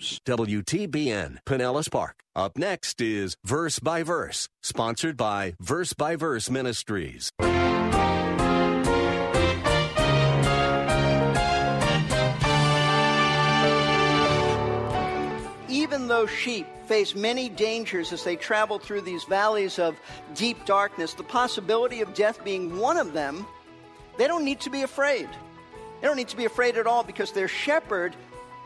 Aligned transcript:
WTBN, 0.00 1.38
Pinellas 1.46 1.90
Park. 1.90 2.16
Up 2.34 2.58
next 2.58 3.00
is 3.00 3.36
Verse 3.44 3.78
by 3.78 4.02
Verse, 4.02 4.46
sponsored 4.62 5.16
by 5.16 5.54
Verse 5.58 5.94
by 5.94 6.16
Verse 6.16 6.50
Ministries. 6.50 7.32
Even 15.68 16.08
though 16.08 16.26
sheep 16.26 16.66
face 16.86 17.14
many 17.14 17.48
dangers 17.48 18.12
as 18.12 18.22
they 18.22 18.36
travel 18.36 18.78
through 18.78 19.00
these 19.00 19.24
valleys 19.24 19.78
of 19.78 19.96
deep 20.34 20.62
darkness, 20.66 21.14
the 21.14 21.22
possibility 21.22 22.02
of 22.02 22.12
death 22.12 22.44
being 22.44 22.78
one 22.78 22.98
of 22.98 23.14
them, 23.14 23.46
they 24.18 24.26
don't 24.26 24.44
need 24.44 24.60
to 24.60 24.68
be 24.68 24.82
afraid. 24.82 25.28
They 26.00 26.06
don't 26.06 26.16
need 26.16 26.28
to 26.28 26.36
be 26.36 26.44
afraid 26.44 26.76
at 26.76 26.86
all 26.86 27.02
because 27.02 27.32
their 27.32 27.48
shepherd 27.48 28.14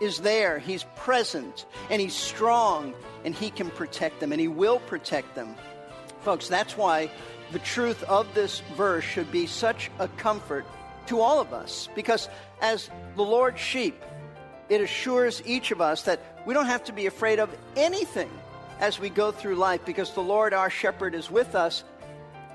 is 0.00 0.18
there. 0.18 0.58
He's 0.58 0.84
present 0.96 1.66
and 1.90 2.00
he's 2.00 2.14
strong 2.14 2.94
and 3.24 3.34
he 3.34 3.50
can 3.50 3.70
protect 3.70 4.20
them 4.20 4.32
and 4.32 4.40
he 4.40 4.48
will 4.48 4.80
protect 4.80 5.34
them. 5.34 5.54
Folks, 6.22 6.48
that's 6.48 6.76
why 6.76 7.10
the 7.52 7.58
truth 7.58 8.02
of 8.04 8.32
this 8.34 8.60
verse 8.76 9.04
should 9.04 9.30
be 9.30 9.46
such 9.46 9.90
a 9.98 10.08
comfort 10.08 10.64
to 11.06 11.20
all 11.20 11.40
of 11.40 11.52
us 11.52 11.88
because 11.94 12.28
as 12.60 12.90
the 13.16 13.22
Lord's 13.22 13.60
sheep, 13.60 14.00
it 14.68 14.80
assures 14.80 15.42
each 15.44 15.72
of 15.72 15.80
us 15.80 16.02
that 16.02 16.20
we 16.46 16.54
don't 16.54 16.66
have 16.66 16.84
to 16.84 16.92
be 16.92 17.06
afraid 17.06 17.40
of 17.40 17.54
anything 17.76 18.30
as 18.78 18.98
we 18.98 19.10
go 19.10 19.32
through 19.32 19.56
life 19.56 19.84
because 19.84 20.12
the 20.12 20.22
Lord, 20.22 20.54
our 20.54 20.70
shepherd, 20.70 21.14
is 21.14 21.30
with 21.30 21.54
us 21.54 21.84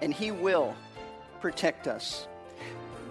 and 0.01 0.13
he 0.13 0.31
will 0.31 0.75
protect 1.41 1.87
us. 1.87 2.27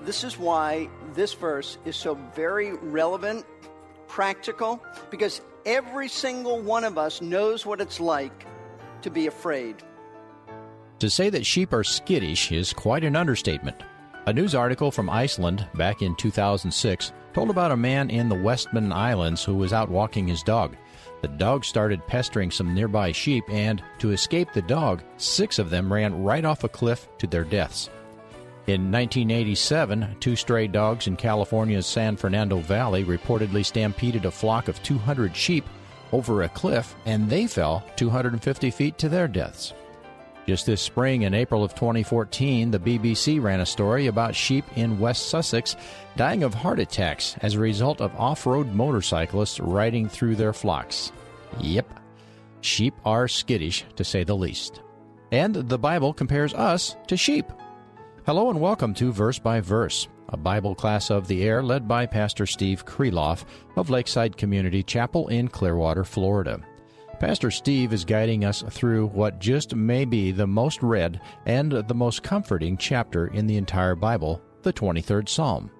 This 0.03 0.25
is 0.25 0.39
why 0.39 0.89
this 1.15 1.33
verse 1.33 1.79
is 1.85 1.97
so 1.97 2.15
very 2.35 2.73
relevant, 2.73 3.47
practical, 4.15 4.81
because 5.11 5.41
every 5.67 6.07
single 6.07 6.61
one 6.61 6.85
of 6.85 6.97
us 6.97 7.21
knows 7.21 7.67
what 7.67 7.81
it's 7.81 7.99
like 7.99 8.47
to 9.03 9.11
be 9.11 9.27
afraid. 9.27 9.75
To 11.01 11.11
say 11.11 11.31
that 11.31 11.45
sheep 11.45 11.73
are 11.73 11.83
skittish 11.83 12.53
is 12.53 12.73
quite 12.73 13.03
an 13.03 13.17
understatement. 13.17 13.77
A 14.27 14.33
news 14.33 14.55
article 14.55 14.93
from 14.93 15.11
Iceland 15.11 15.67
back 15.75 16.01
in 16.01 16.15
2006 16.15 17.13
told 17.33 17.51
about 17.51 17.73
a 17.73 17.77
man 17.77 18.09
in 18.09 18.29
the 18.29 18.41
Westman 18.41 18.93
Islands 18.93 19.43
who 19.43 19.57
was 19.57 19.73
out 19.73 19.91
walking 19.91 20.29
his 20.29 20.45
dog. 20.45 20.77
The 21.21 21.27
dog 21.27 21.65
started 21.65 22.07
pestering 22.07 22.53
some 22.53 22.73
nearby 22.73 23.11
sheep, 23.11 23.43
and 23.49 23.83
to 23.99 24.13
escape 24.13 24.53
the 24.53 24.63
dog, 24.63 25.03
six 25.17 25.59
of 25.59 25.71
them 25.71 25.93
ran 25.93 26.23
right 26.23 26.45
off 26.45 26.63
a 26.63 26.69
cliff 26.69 27.09
to 27.19 27.27
their 27.27 27.43
deaths. 27.43 27.91
In 28.67 28.91
1987, 28.91 30.17
two 30.21 30.37
stray 30.37 30.67
dogs 30.69 31.07
in 31.07 31.17
California's 31.17 31.87
San 31.87 32.17
Fernando 32.17 32.61
Valley 32.61 33.05
reportedly 33.05 33.63
stampeded 33.63 34.25
a 34.25 34.31
flock 34.31 34.69
of 34.69 34.83
200 34.83 35.37
sheep 35.37 35.67
over 36.13 36.43
a 36.43 36.49
cliff, 36.49 36.95
and 37.05 37.29
they 37.29 37.47
fell 37.47 37.85
250 37.97 38.71
feet 38.71 38.97
to 38.97 39.11
their 39.11 39.29
deaths. 39.29 39.75
Just 40.47 40.65
this 40.65 40.81
spring, 40.81 41.23
in 41.23 41.35
April 41.35 41.63
of 41.63 41.75
2014, 41.75 42.71
the 42.71 42.79
BBC 42.79 43.43
ran 43.43 43.61
a 43.61 43.67
story 43.67 44.07
about 44.07 44.35
sheep 44.35 44.65
in 44.77 44.99
West 44.99 45.29
Sussex 45.29 45.77
dying 46.17 46.43
of 46.43 46.55
heart 46.55 46.79
attacks 46.79 47.37
as 47.43 47.55
a 47.55 47.61
result 47.61 48.01
of 48.01 48.15
off 48.17 48.47
road 48.47 48.73
motorcyclists 48.73 49.61
riding 49.61 50.09
through 50.09 50.37
their 50.37 50.55
flocks. 50.55 51.13
Yep, 51.61 52.01
sheep 52.63 52.95
are 53.05 53.29
skittish, 53.29 53.85
to 53.97 54.05
say 54.05 54.25
the 54.25 54.37
least. 54.37 54.81
And 55.33 55.55
the 55.55 55.79
Bible 55.79 56.15
compares 56.15 56.55
us 56.55 56.97
to 57.09 57.17
sheep. 57.19 57.47
Hello 58.27 58.49
and 58.49 58.59
welcome 58.59 58.95
to 58.95 59.13
Verse 59.13 59.39
by 59.39 59.61
Verse, 59.61 60.09
a 60.31 60.37
Bible 60.39 60.75
class 60.75 61.11
of 61.11 61.29
the 61.29 61.43
air 61.43 61.63
led 61.63 61.87
by 61.87 62.07
Pastor 62.07 62.47
Steve 62.47 62.87
Kreloff 62.87 63.45
of 63.77 63.91
Lakeside 63.91 64.39
Community 64.39 64.83
Chapel 64.83 65.29
in 65.29 65.47
Clearwater, 65.47 66.05
Florida. 66.05 66.59
Pastor 67.21 67.51
Steve 67.51 67.93
is 67.93 68.07
guiding 68.07 68.47
us 68.47 68.65
through 68.71 69.09
what 69.09 69.41
just 69.41 69.75
may 69.75 70.07
be 70.07 70.33
the 70.33 70.47
most 70.47 70.83
read 70.83 71.21
and 71.45 71.71
the 71.71 71.95
most 71.95 72.23
comforting 72.23 72.79
chapter 72.79 73.27
in 73.27 73.47
the 73.47 73.59
entire 73.59 73.95
Bible, 73.95 74.41
the 74.63 74.73
23rd 74.73 75.29
Psalm. 75.29 75.71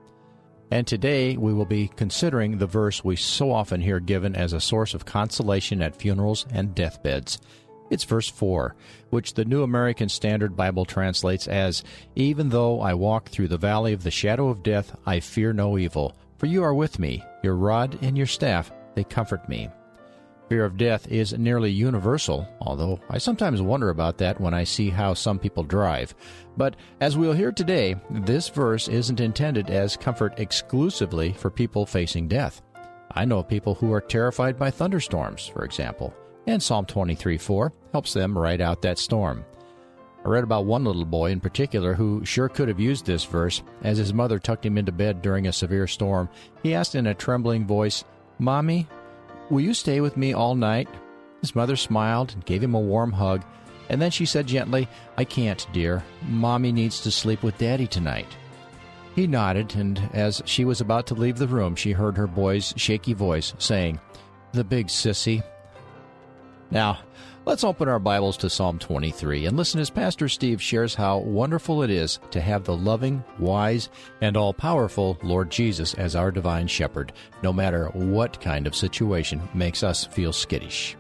And 0.71 0.87
today 0.87 1.39
we 1.39 1.55
will 1.55 1.65
be 1.65 1.89
considering 1.97 2.59
the 2.59 2.67
verse 2.67 3.03
we 3.03 3.17
so 3.17 3.53
often 3.53 3.81
hear 3.81 4.01
given 4.01 4.37
as 4.37 4.53
a 4.53 4.61
source 4.61 4.93
of 4.93 5.07
consolation 5.07 5.81
at 5.81 5.97
funerals 5.97 6.45
and 6.51 6.75
deathbeds. 6.75 7.39
It's 7.91 8.05
verse 8.05 8.29
4, 8.29 8.75
which 9.11 9.35
the 9.35 9.45
New 9.45 9.63
American 9.63 10.09
Standard 10.09 10.57
Bible 10.57 10.85
translates 10.85 11.47
as 11.47 11.85
Even 12.17 12.49
though 12.49 12.81
I 12.81 12.95
walk 12.95 13.29
through 13.29 13.49
the 13.49 13.59
valley 13.59 13.93
of 13.93 14.03
the 14.03 14.11
shadow 14.11 14.49
of 14.49 14.63
death, 14.63 14.97
I 15.07 15.21
fear 15.21 15.53
no 15.53 15.79
evil, 15.79 16.17
for 16.39 16.47
you 16.47 16.63
are 16.63 16.75
with 16.75 16.99
me, 16.99 17.23
your 17.43 17.57
rod 17.57 17.99
and 18.03 18.17
your 18.17 18.27
staff, 18.27 18.73
they 18.95 19.05
comfort 19.05 19.49
me. 19.49 19.69
Fear 20.49 20.67
of 20.67 20.77
death 20.77 21.09
is 21.09 21.39
nearly 21.39 21.71
universal, 21.71 22.47
although 22.61 23.01
I 23.09 23.19
sometimes 23.19 23.63
wonder 23.63 23.89
about 23.89 24.19
that 24.19 24.41
when 24.41 24.53
I 24.53 24.65
see 24.65 24.91
how 24.91 25.15
some 25.15 25.39
people 25.39 25.63
drive. 25.65 26.15
But 26.57 26.77
as 27.01 27.17
we'll 27.17 27.33
hear 27.33 27.51
today, 27.51 27.97
this 28.11 28.51
verse 28.51 28.89
isn't 28.89 29.21
intended 29.21 29.71
as 29.71 29.97
comfort 29.97 30.39
exclusively 30.39 31.33
for 31.33 31.51
people 31.51 31.87
facing 31.87 32.29
death. 32.29 32.61
I 33.13 33.25
know 33.25 33.43
people 33.43 33.75
who 33.75 33.93
are 33.93 34.01
terrified 34.01 34.59
by 34.59 34.71
thunderstorms, 34.71 35.47
for 35.47 35.65
example, 35.65 36.15
and 36.47 36.63
Psalm 36.63 36.87
23 36.87 37.39
4 37.39 37.73
helps 37.93 38.13
them 38.13 38.37
ride 38.37 38.61
out 38.61 38.83
that 38.83 38.99
storm. 38.99 39.45
I 40.25 40.29
read 40.29 40.45
about 40.45 40.65
one 40.65 40.85
little 40.85 41.05
boy 41.05 41.31
in 41.31 41.41
particular 41.41 41.93
who 41.93 42.25
sure 42.25 42.49
could 42.49 42.69
have 42.69 42.81
used 42.81 43.05
this 43.05 43.25
verse. 43.25 43.63
As 43.83 43.99
his 43.99 44.15
mother 44.15 44.39
tucked 44.39 44.65
him 44.65 44.79
into 44.79 44.93
bed 44.93 45.21
during 45.21 45.47
a 45.47 45.53
severe 45.53 45.87
storm, 45.87 46.31
he 46.63 46.75
asked 46.75 46.95
in 46.95 47.07
a 47.07 47.15
trembling 47.15 47.67
voice, 47.67 48.05
Mommy, 48.39 48.87
Will 49.51 49.61
you 49.61 49.75
stay 49.75 50.01
with 50.01 50.17
me 50.17 50.33
all 50.33 50.55
night? 50.55 50.89
His 51.43 51.55
mother 51.55 51.77
smiled 51.77 52.33
and 52.33 52.47
gave 52.47 52.63
him 52.63 52.75
a 52.75 52.81
warm 52.81 53.13
hug, 53.13 53.45
and 53.91 54.01
then 54.01 54.11
she 54.11 54.25
said 54.25 54.47
gently, 54.47 54.89
I 55.19 55.25
can't, 55.25 55.67
dear. 55.73 56.03
Mommy 56.23 56.73
needs 56.73 57.01
to 57.01 57.11
sleep 57.11 57.43
with 57.43 57.59
Daddy 57.59 57.87
tonight. 57.87 58.35
He 59.15 59.27
nodded, 59.27 59.75
and 59.77 59.99
as 60.15 60.43
she 60.47 60.65
was 60.65 60.81
about 60.81 61.07
to 61.09 61.15
leave 61.15 61.37
the 61.37 61.47
room, 61.47 61.77
she 61.77 61.93
heard 61.93 62.17
her 62.17 62.27
boy's 62.27 62.73
shaky 62.77 63.13
voice 63.13 63.53
saying, 63.59 64.01
The 64.53 64.65
big 64.65 64.87
sissy. 64.87 65.45
Now, 66.75 66.99
let's 67.47 67.63
open 67.63 67.89
our 67.89 68.01
Bibles 68.01 68.37
to 68.39 68.51
Psalm 68.51 68.81
23 68.81 69.47
and 69.47 69.57
listen 69.57 69.79
as 69.79 69.91
Pastor 69.91 70.29
Steve 70.29 70.61
shares 70.61 70.97
how 70.97 71.19
wonderful 71.19 71.85
it 71.85 71.91
is 71.91 72.19
to 72.33 72.41
have 72.41 72.65
the 72.65 72.77
loving, 72.77 73.23
wise, 73.39 73.91
and 74.21 74.37
all 74.37 74.53
powerful 74.53 75.17
Lord 75.23 75.51
Jesus 75.51 75.95
as 75.95 76.17
our 76.17 76.33
divine 76.33 76.67
shepherd, 76.67 77.13
no 77.45 77.53
matter 77.53 77.91
what 77.91 78.41
kind 78.41 78.67
of 78.67 78.75
situation 78.75 79.41
makes 79.55 79.85
us 79.85 80.05
feel 80.05 80.33
skittish. 80.33 80.97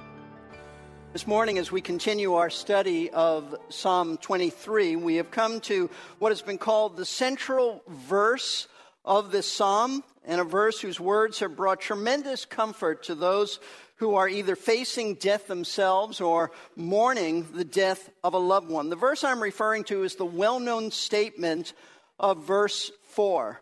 This 1.12 1.26
morning, 1.26 1.58
as 1.58 1.72
we 1.72 1.80
continue 1.80 2.34
our 2.34 2.50
study 2.50 3.10
of 3.10 3.56
Psalm 3.68 4.16
23, 4.18 4.94
we 4.94 5.16
have 5.16 5.32
come 5.32 5.60
to 5.62 5.90
what 6.20 6.30
has 6.30 6.40
been 6.40 6.58
called 6.58 6.96
the 6.96 7.04
central 7.04 7.82
verse 7.88 8.68
of 9.04 9.30
this 9.30 9.50
psalm, 9.50 10.02
and 10.24 10.40
a 10.40 10.44
verse 10.44 10.80
whose 10.80 10.98
words 10.98 11.40
have 11.40 11.56
brought 11.56 11.80
tremendous 11.80 12.44
comfort 12.44 13.04
to 13.04 13.14
those 13.14 13.60
who 13.96 14.14
are 14.14 14.28
either 14.28 14.56
facing 14.56 15.14
death 15.14 15.46
themselves 15.46 16.20
or 16.20 16.50
mourning 16.74 17.46
the 17.52 17.64
death 17.64 18.10
of 18.22 18.34
a 18.34 18.38
loved 18.38 18.68
one. 18.68 18.88
The 18.88 18.96
verse 18.96 19.22
I'm 19.22 19.42
referring 19.42 19.84
to 19.84 20.02
is 20.02 20.16
the 20.16 20.24
well 20.24 20.58
known 20.58 20.90
statement 20.90 21.74
of 22.18 22.44
verse 22.44 22.90
4. 23.10 23.60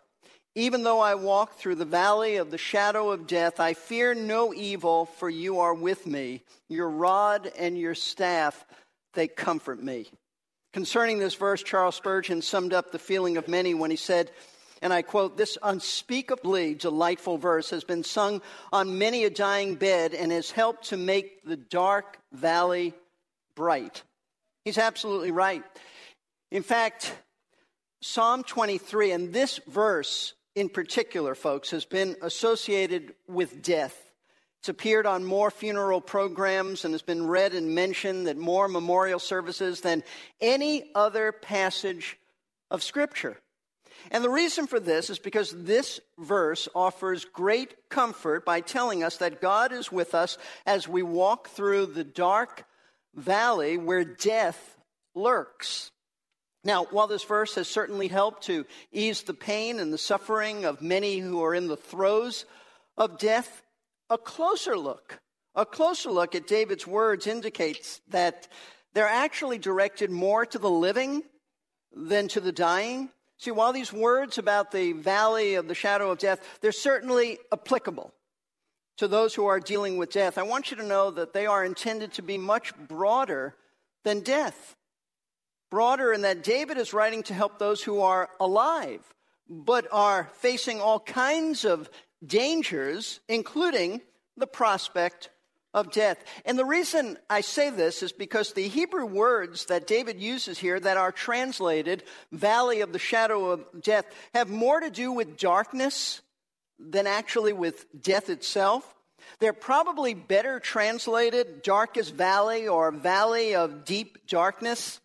Even 0.55 0.83
though 0.83 0.99
I 0.99 1.15
walk 1.15 1.57
through 1.57 1.75
the 1.75 1.85
valley 1.85 2.35
of 2.35 2.51
the 2.51 2.59
shadow 2.59 3.09
of 3.09 3.25
death, 3.25 3.59
I 3.59 3.73
fear 3.73 4.13
no 4.13 4.53
evil, 4.53 5.05
for 5.05 5.29
you 5.29 5.59
are 5.59 5.73
with 5.73 6.05
me. 6.05 6.43
Your 6.69 6.89
rod 6.89 7.51
and 7.57 7.77
your 7.77 7.95
staff, 7.95 8.63
they 9.13 9.27
comfort 9.27 9.81
me. 9.81 10.07
Concerning 10.71 11.17
this 11.17 11.35
verse, 11.35 11.63
Charles 11.63 11.95
Spurgeon 11.95 12.41
summed 12.41 12.73
up 12.73 12.91
the 12.91 12.99
feeling 12.99 13.37
of 13.37 13.47
many 13.47 13.73
when 13.73 13.91
he 13.91 13.97
said, 13.97 14.29
and 14.83 14.91
I 14.91 15.01
quote, 15.01 15.37
This 15.37 15.57
unspeakably 15.63 16.75
delightful 16.75 17.37
verse 17.37 17.69
has 17.69 17.85
been 17.85 18.03
sung 18.03 18.41
on 18.71 18.97
many 18.99 19.23
a 19.23 19.29
dying 19.29 19.75
bed 19.75 20.13
and 20.13 20.31
has 20.31 20.51
helped 20.51 20.89
to 20.89 20.97
make 20.97 21.43
the 21.45 21.55
dark 21.55 22.19
valley 22.33 22.93
bright. 23.55 24.03
He's 24.65 24.77
absolutely 24.77 25.31
right. 25.31 25.63
In 26.51 26.63
fact, 26.63 27.15
Psalm 28.01 28.43
23, 28.43 29.11
and 29.11 29.33
this 29.33 29.59
verse 29.67 30.33
in 30.53 30.67
particular, 30.67 31.33
folks, 31.33 31.71
has 31.71 31.85
been 31.85 32.17
associated 32.21 33.15
with 33.27 33.63
death. 33.63 33.97
It's 34.59 34.69
appeared 34.69 35.05
on 35.05 35.23
more 35.23 35.49
funeral 35.49 36.01
programs 36.01 36.83
and 36.83 36.93
has 36.93 37.01
been 37.01 37.25
read 37.25 37.53
and 37.53 37.73
mentioned 37.73 38.27
at 38.27 38.37
more 38.37 38.67
memorial 38.67 39.19
services 39.19 39.79
than 39.79 40.03
any 40.41 40.91
other 40.93 41.31
passage 41.31 42.17
of 42.69 42.83
Scripture. 42.83 43.37
And 44.11 44.23
the 44.23 44.29
reason 44.29 44.67
for 44.67 44.79
this 44.79 45.09
is 45.09 45.19
because 45.19 45.51
this 45.51 45.99
verse 46.17 46.67
offers 46.75 47.25
great 47.25 47.89
comfort 47.89 48.45
by 48.45 48.61
telling 48.61 49.03
us 49.03 49.17
that 49.17 49.41
God 49.41 49.71
is 49.71 49.91
with 49.91 50.13
us 50.13 50.37
as 50.65 50.87
we 50.87 51.03
walk 51.03 51.49
through 51.49 51.87
the 51.87 52.03
dark 52.03 52.65
valley 53.15 53.77
where 53.77 54.03
death 54.03 54.77
lurks. 55.15 55.91
Now, 56.63 56.85
while 56.85 57.07
this 57.07 57.23
verse 57.23 57.55
has 57.55 57.67
certainly 57.67 58.07
helped 58.07 58.43
to 58.43 58.65
ease 58.91 59.23
the 59.23 59.33
pain 59.33 59.79
and 59.79 59.91
the 59.91 59.97
suffering 59.97 60.65
of 60.65 60.81
many 60.81 61.19
who 61.19 61.43
are 61.43 61.53
in 61.53 61.67
the 61.67 61.77
throes 61.77 62.45
of 62.97 63.19
death, 63.19 63.63
a 64.09 64.17
closer 64.17 64.77
look, 64.77 65.19
a 65.55 65.65
closer 65.65 66.09
look 66.09 66.35
at 66.35 66.47
David's 66.47 66.87
words 66.87 67.27
indicates 67.27 67.99
that 68.09 68.47
they're 68.93 69.07
actually 69.07 69.57
directed 69.57 70.09
more 70.09 70.45
to 70.45 70.57
the 70.57 70.69
living 70.69 71.23
than 71.91 72.27
to 72.29 72.39
the 72.39 72.51
dying. 72.51 73.09
See, 73.43 73.51
while 73.51 73.73
these 73.73 73.91
words 73.91 74.37
about 74.37 74.71
the 74.71 74.93
valley 74.93 75.55
of 75.55 75.67
the 75.67 75.75
shadow 75.75 76.11
of 76.11 76.17
death, 76.17 76.39
they're 76.61 76.71
certainly 76.71 77.39
applicable 77.51 78.13
to 78.95 79.09
those 79.09 79.35
who 79.35 79.47
are 79.47 79.59
dealing 79.59 79.97
with 79.97 80.13
death, 80.13 80.37
I 80.37 80.43
want 80.43 80.71
you 80.71 80.77
to 80.77 80.85
know 80.85 81.11
that 81.11 81.33
they 81.33 81.45
are 81.45 81.65
intended 81.65 82.13
to 82.13 82.21
be 82.21 82.37
much 82.37 82.73
broader 82.77 83.53
than 84.05 84.21
death. 84.21 84.77
Broader 85.69 86.13
in 86.13 86.21
that 86.21 86.41
David 86.41 86.77
is 86.77 86.93
writing 86.93 87.21
to 87.23 87.33
help 87.33 87.59
those 87.59 87.83
who 87.83 87.99
are 87.99 88.29
alive, 88.39 89.01
but 89.49 89.89
are 89.91 90.29
facing 90.35 90.79
all 90.79 91.01
kinds 91.01 91.65
of 91.65 91.89
dangers, 92.25 93.19
including 93.27 93.99
the 94.37 94.47
prospect 94.47 95.31
of 95.73 95.91
death. 95.91 96.23
And 96.45 96.57
the 96.57 96.65
reason 96.65 97.17
I 97.29 97.41
say 97.41 97.69
this 97.69 98.03
is 98.03 98.11
because 98.11 98.53
the 98.53 98.67
Hebrew 98.67 99.05
words 99.05 99.65
that 99.65 99.87
David 99.87 100.19
uses 100.19 100.59
here 100.59 100.79
that 100.79 100.97
are 100.97 101.11
translated 101.11 102.03
valley 102.31 102.81
of 102.81 102.93
the 102.93 102.99
shadow 102.99 103.49
of 103.49 103.65
death 103.81 104.05
have 104.33 104.49
more 104.49 104.79
to 104.79 104.89
do 104.89 105.11
with 105.11 105.37
darkness 105.37 106.21
than 106.79 107.07
actually 107.07 107.53
with 107.53 107.85
death 108.01 108.29
itself. 108.29 108.93
They're 109.39 109.53
probably 109.53 110.13
better 110.13 110.59
translated 110.59 111.63
darkest 111.63 112.13
valley 112.13 112.67
or 112.67 112.91
valley 112.91 113.55
of 113.55 113.85
deep 113.85 114.27
darkness. 114.27 114.99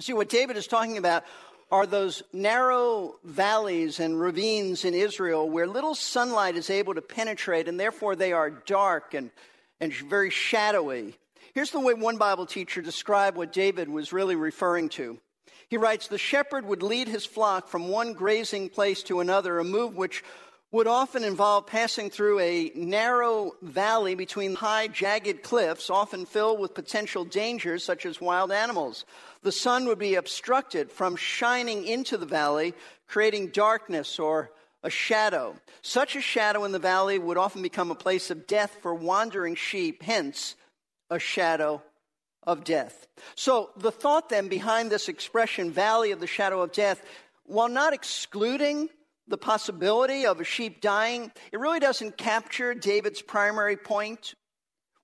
See, 0.00 0.12
what 0.12 0.28
David 0.28 0.56
is 0.56 0.66
talking 0.66 0.98
about 0.98 1.24
are 1.70 1.86
those 1.86 2.22
narrow 2.32 3.16
valleys 3.24 4.00
and 4.00 4.18
ravines 4.18 4.84
in 4.84 4.94
Israel 4.94 5.48
where 5.48 5.66
little 5.66 5.94
sunlight 5.94 6.56
is 6.56 6.70
able 6.70 6.94
to 6.94 7.02
penetrate, 7.02 7.68
and 7.68 7.78
therefore 7.78 8.16
they 8.16 8.32
are 8.32 8.48
dark 8.48 9.12
and, 9.12 9.30
and 9.80 9.92
very 9.92 10.30
shadowy. 10.30 11.16
Here's 11.54 11.70
the 11.70 11.80
way 11.80 11.94
one 11.94 12.16
Bible 12.16 12.46
teacher 12.46 12.82
described 12.82 13.36
what 13.36 13.52
David 13.52 13.88
was 13.88 14.12
really 14.12 14.36
referring 14.36 14.88
to. 14.90 15.18
He 15.68 15.76
writes 15.76 16.08
The 16.08 16.18
shepherd 16.18 16.64
would 16.66 16.82
lead 16.82 17.08
his 17.08 17.26
flock 17.26 17.68
from 17.68 17.88
one 17.88 18.12
grazing 18.12 18.70
place 18.70 19.02
to 19.04 19.20
another, 19.20 19.58
a 19.58 19.64
move 19.64 19.96
which 19.96 20.24
would 20.70 20.86
often 20.86 21.24
involve 21.24 21.66
passing 21.66 22.10
through 22.10 22.38
a 22.40 22.70
narrow 22.74 23.52
valley 23.62 24.14
between 24.14 24.54
high, 24.54 24.86
jagged 24.86 25.42
cliffs, 25.42 25.88
often 25.88 26.26
filled 26.26 26.60
with 26.60 26.74
potential 26.74 27.24
dangers 27.24 27.82
such 27.82 28.04
as 28.04 28.20
wild 28.20 28.52
animals. 28.52 29.06
The 29.42 29.52
sun 29.52 29.86
would 29.86 29.98
be 29.98 30.16
obstructed 30.16 30.92
from 30.92 31.16
shining 31.16 31.86
into 31.86 32.18
the 32.18 32.26
valley, 32.26 32.74
creating 33.06 33.48
darkness 33.48 34.18
or 34.18 34.50
a 34.82 34.90
shadow. 34.90 35.56
Such 35.82 36.16
a 36.16 36.20
shadow 36.20 36.64
in 36.64 36.72
the 36.72 36.78
valley 36.78 37.18
would 37.18 37.38
often 37.38 37.62
become 37.62 37.90
a 37.90 37.96
place 37.96 38.30
of 38.30 38.46
death 38.46 38.78
for 38.80 38.94
wandering 38.94 39.54
sheep, 39.54 40.02
hence, 40.02 40.54
a 41.10 41.18
shadow 41.18 41.82
of 42.42 42.64
death. 42.64 43.06
So, 43.34 43.70
the 43.76 43.90
thought 43.90 44.28
then 44.28 44.48
behind 44.48 44.90
this 44.90 45.08
expression, 45.08 45.70
valley 45.70 46.12
of 46.12 46.20
the 46.20 46.26
shadow 46.26 46.62
of 46.62 46.72
death, 46.72 47.02
while 47.44 47.68
not 47.68 47.92
excluding 47.92 48.88
the 49.26 49.38
possibility 49.38 50.26
of 50.26 50.40
a 50.40 50.44
sheep 50.44 50.80
dying, 50.80 51.30
it 51.52 51.58
really 51.58 51.80
doesn't 51.80 52.16
capture 52.16 52.74
David's 52.74 53.20
primary 53.20 53.76
point, 53.76 54.34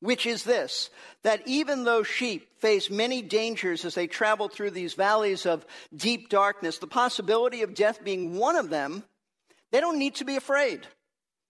which 0.00 0.26
is 0.26 0.44
this 0.44 0.90
that 1.22 1.42
even 1.46 1.84
though 1.84 2.02
sheep 2.02 2.60
face 2.60 2.90
many 2.90 3.22
dangers 3.22 3.84
as 3.84 3.94
they 3.94 4.06
travel 4.06 4.48
through 4.48 4.70
these 4.70 4.94
valleys 4.94 5.46
of 5.46 5.66
deep 5.94 6.28
darkness, 6.28 6.78
the 6.78 6.86
possibility 6.86 7.62
of 7.62 7.74
death 7.74 8.02
being 8.04 8.36
one 8.36 8.56
of 8.56 8.70
them, 8.70 9.04
they 9.74 9.80
don't 9.80 9.98
need 9.98 10.14
to 10.14 10.24
be 10.24 10.36
afraid. 10.36 10.82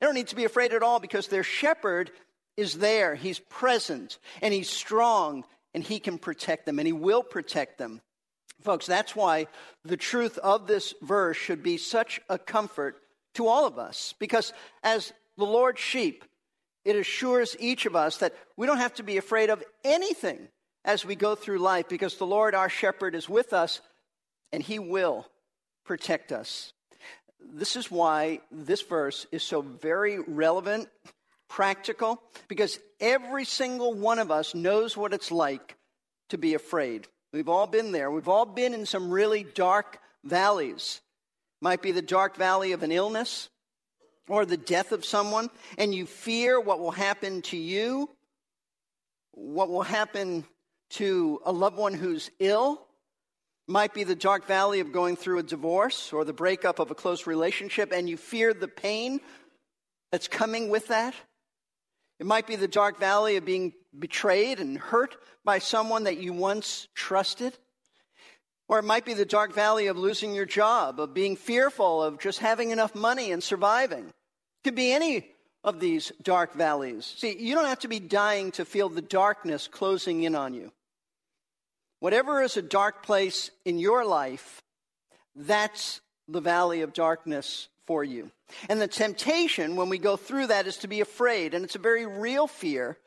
They 0.01 0.07
don't 0.07 0.15
need 0.15 0.29
to 0.29 0.35
be 0.35 0.47
afraid 0.47 0.73
at 0.73 0.83
all 0.83 0.99
because 0.99 1.29
their 1.29 1.43
shepherd 1.43 2.11
is 2.57 2.79
there. 2.79 3.15
He's 3.15 3.39
present 3.39 4.19
and 4.41 4.55
he's 4.55 4.71
strong 4.71 5.45
and 5.75 5.85
he 5.85 6.01
can 6.01 6.17
protect 6.17 6.65
them 6.65 6.79
and 6.79 6.87
he 6.87 6.93
will 6.95 7.23
protect 7.23 7.77
them. 7.77 8.01
Folks, 8.63 8.87
that's 8.87 9.15
why 9.15 9.49
the 9.85 9.99
truth 9.99 10.39
of 10.39 10.67
this 10.67 10.95
verse 11.03 11.37
should 11.37 11.63
be 11.63 11.77
such 11.77 12.19
a 12.31 12.39
comfort 12.39 12.97
to 13.35 13.47
all 13.47 13.67
of 13.67 13.79
us. 13.79 14.15
Because 14.19 14.55
as 14.83 15.13
the 15.37 15.45
Lord's 15.45 15.81
sheep, 15.81 16.25
it 16.87 16.97
assures 16.97 17.59
each 17.61 17.85
of 17.85 17.95
us 17.95 18.17
that 18.17 18.35
we 18.57 18.67
don't 18.67 18.79
have 18.79 18.95
to 18.95 19.03
be 19.03 19.19
afraid 19.19 19.51
of 19.51 19.63
anything 19.85 20.49
as 20.83 21.05
we 21.05 21.15
go 21.15 21.35
through 21.35 21.59
life 21.59 21.91
because 21.91 22.17
the 22.17 22.25
Lord, 22.25 22.55
our 22.55 22.71
shepherd, 22.71 23.15
is 23.15 23.29
with 23.29 23.53
us 23.53 23.83
and 24.51 24.63
he 24.63 24.79
will 24.79 25.27
protect 25.85 26.33
us. 26.33 26.73
This 27.53 27.77
is 27.77 27.91
why 27.91 28.41
this 28.51 28.83
verse 28.83 29.27
is 29.31 29.43
so 29.43 29.63
very 29.63 30.19
relevant, 30.19 30.89
practical, 31.49 32.23
because 32.49 32.79
every 33.01 33.45
single 33.45 33.95
one 33.95 34.19
of 34.19 34.31
us 34.31 34.55
knows 34.55 34.97
what 34.97 35.13
it's 35.13 35.31
like 35.31 35.77
to 36.31 36.39
be 36.39 36.55
afraid. 36.55 37.07
We've 37.33 37.49
all 37.49 37.67
been 37.67 37.93
there. 37.93 38.11
We've 38.11 38.29
all 38.29 38.47
been 38.47 38.75
in 38.75 38.87
some 38.87 39.11
really 39.11 39.45
dark 39.45 39.99
valleys. 40.25 41.01
Might 41.61 41.83
be 41.83 41.93
the 41.93 42.03
dark 42.03 42.37
valley 42.37 42.73
of 42.73 42.83
an 42.83 42.93
illness 42.93 43.49
or 44.29 44.47
the 44.47 44.57
death 44.57 44.93
of 44.93 45.05
someone, 45.05 45.51
and 45.77 45.95
you 45.95 46.07
fear 46.07 46.61
what 46.61 46.81
will 46.81 46.91
happen 46.91 47.43
to 47.43 47.57
you, 47.57 48.09
what 49.33 49.69
will 49.69 49.83
happen 49.83 50.45
to 50.91 51.41
a 51.45 51.53
loved 51.53 51.77
one 51.77 51.95
who's 51.95 52.31
ill. 52.39 52.87
Might 53.67 53.95
be 53.95 54.05
the 54.05 54.15
dark 54.15 54.47
valley 54.47 54.81
of 54.81 54.93
going 54.93 55.17
through 55.17 55.39
a 55.39 55.43
divorce 55.43 56.13
or 56.13 56.25
the 56.25 56.35
breakup 56.35 56.79
of 56.79 56.91
a 56.91 56.95
close 56.95 57.27
relationship, 57.27 57.93
and 57.93 58.09
you 58.09 58.17
fear 58.17 58.53
the 58.53 58.69
pain 58.69 59.21
that's 60.13 60.29
coming 60.29 60.69
with 60.69 60.89
that. 60.89 61.15
It 62.21 62.27
might 62.27 62.47
be 62.47 62.57
the 62.57 62.69
dark 62.69 62.99
valley 62.99 63.37
of 63.37 63.45
being 63.45 63.73
betrayed 63.99 64.61
and 64.61 64.79
hurt 64.79 65.17
by 65.45 65.59
someone 65.59 66.05
that 66.05 66.19
you 66.19 66.33
once 66.33 66.89
trusted. 66.95 67.57
Or 68.69 68.79
it 68.79 68.85
might 68.85 69.05
be 69.05 69.15
the 69.15 69.25
dark 69.25 69.53
valley 69.53 69.87
of 69.87 69.99
losing 69.99 70.35
your 70.35 70.47
job, 70.47 71.01
of 71.01 71.15
being 71.15 71.37
fearful 71.37 72.03
of 72.03 72.21
just 72.21 72.39
having 72.39 72.71
enough 72.71 72.95
money 72.95 73.33
and 73.33 73.43
surviving. 73.43 74.07
It 74.07 74.65
could 74.65 74.75
be 74.75 74.93
any 74.93 75.31
of 75.63 75.81
these 75.81 76.13
dark 76.23 76.55
valleys. 76.55 77.15
See, 77.17 77.37
you 77.39 77.55
don't 77.55 77.67
have 77.67 77.81
to 77.81 77.89
be 77.89 78.01
dying 78.01 78.53
to 78.53 78.65
feel 78.65 78.89
the 78.89 79.03
darkness 79.03 79.69
closing 79.69 80.23
in 80.23 80.35
on 80.35 80.55
you. 80.55 80.71
Whatever 82.05 82.43
is 82.43 82.59
a 82.59 82.61
dark 82.61 83.03
place 83.03 83.51
in 83.65 83.79
your 83.79 84.05
life, 84.05 84.63
that's 85.35 86.03
the 86.29 86.43
valley 86.43 86.83
of 86.83 86.93
darkness 86.93 87.69
for 87.87 88.05
you. 88.05 88.31
And 88.69 88.79
the 88.79 88.87
temptation 88.87 89.75
when 89.75 89.89
we 89.89 89.97
go 89.97 90.19
through 90.19 90.49
that 90.49 90.67
is 90.67 90.77
to 90.79 90.87
be 90.87 91.01
afraid, 91.01 91.55
and 91.55 91.65
it's 91.65 91.77
a 91.77 91.79
very 91.79 92.05
real 92.05 92.47
fear. 92.47 92.99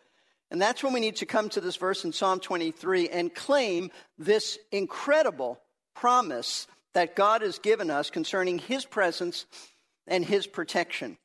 And 0.50 0.60
that's 0.60 0.84
when 0.84 0.94
we 0.94 1.00
need 1.00 1.18
to 1.18 1.28
come 1.28 1.48
to 1.50 1.62
this 1.62 1.76
verse 1.76 2.06
in 2.06 2.12
Psalm 2.12 2.40
23 2.40 3.10
and 3.10 3.36
claim 3.36 3.92
this 4.18 4.58
incredible 4.72 5.62
promise 5.94 6.66
that 6.96 7.16
God 7.16 7.44
has 7.44 7.60
given 7.60 7.92
us 7.92 8.10
concerning 8.10 8.58
His 8.58 8.84
presence 8.84 9.46
and 10.08 10.26
His 10.26 10.48
protection. 10.48 11.20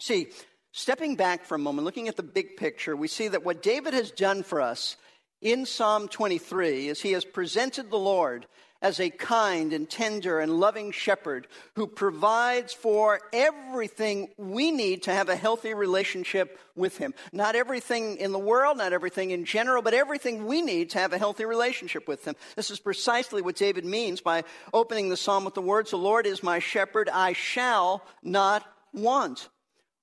See, 0.00 0.26
stepping 0.72 1.14
back 1.14 1.44
for 1.44 1.54
a 1.54 1.58
moment, 1.60 1.84
looking 1.84 2.08
at 2.08 2.16
the 2.16 2.24
big 2.24 2.56
picture, 2.56 2.96
we 2.96 3.06
see 3.06 3.28
that 3.28 3.44
what 3.44 3.62
David 3.62 3.94
has 3.94 4.10
done 4.10 4.42
for 4.42 4.60
us 4.60 4.96
in 5.46 5.64
Psalm 5.64 6.08
23 6.08 6.88
is 6.88 7.00
he 7.00 7.12
has 7.12 7.24
presented 7.24 7.88
the 7.88 7.96
Lord 7.96 8.46
as 8.82 8.98
a 8.98 9.10
kind 9.10 9.72
and 9.72 9.88
tender 9.88 10.40
and 10.40 10.58
loving 10.58 10.90
shepherd 10.90 11.46
who 11.76 11.86
provides 11.86 12.72
for 12.72 13.20
everything 13.32 14.28
we 14.36 14.72
need 14.72 15.04
to 15.04 15.12
have 15.12 15.28
a 15.28 15.36
healthy 15.36 15.72
relationship 15.72 16.58
with 16.74 16.98
him. 16.98 17.14
Not 17.32 17.54
everything 17.54 18.16
in 18.16 18.32
the 18.32 18.40
world, 18.40 18.78
not 18.78 18.92
everything 18.92 19.30
in 19.30 19.44
general, 19.44 19.82
but 19.82 19.94
everything 19.94 20.46
we 20.46 20.62
need 20.62 20.90
to 20.90 20.98
have 20.98 21.12
a 21.12 21.18
healthy 21.18 21.44
relationship 21.44 22.08
with 22.08 22.24
him. 22.24 22.34
This 22.56 22.72
is 22.72 22.80
precisely 22.80 23.40
what 23.40 23.54
David 23.54 23.84
means 23.84 24.20
by 24.20 24.42
opening 24.74 25.10
the 25.10 25.16
psalm 25.16 25.44
with 25.44 25.54
the 25.54 25.62
words, 25.62 25.92
The 25.92 25.96
Lord 25.96 26.26
is 26.26 26.42
my 26.42 26.58
shepherd, 26.58 27.08
I 27.08 27.34
shall 27.34 28.04
not 28.20 28.66
want. 28.92 29.48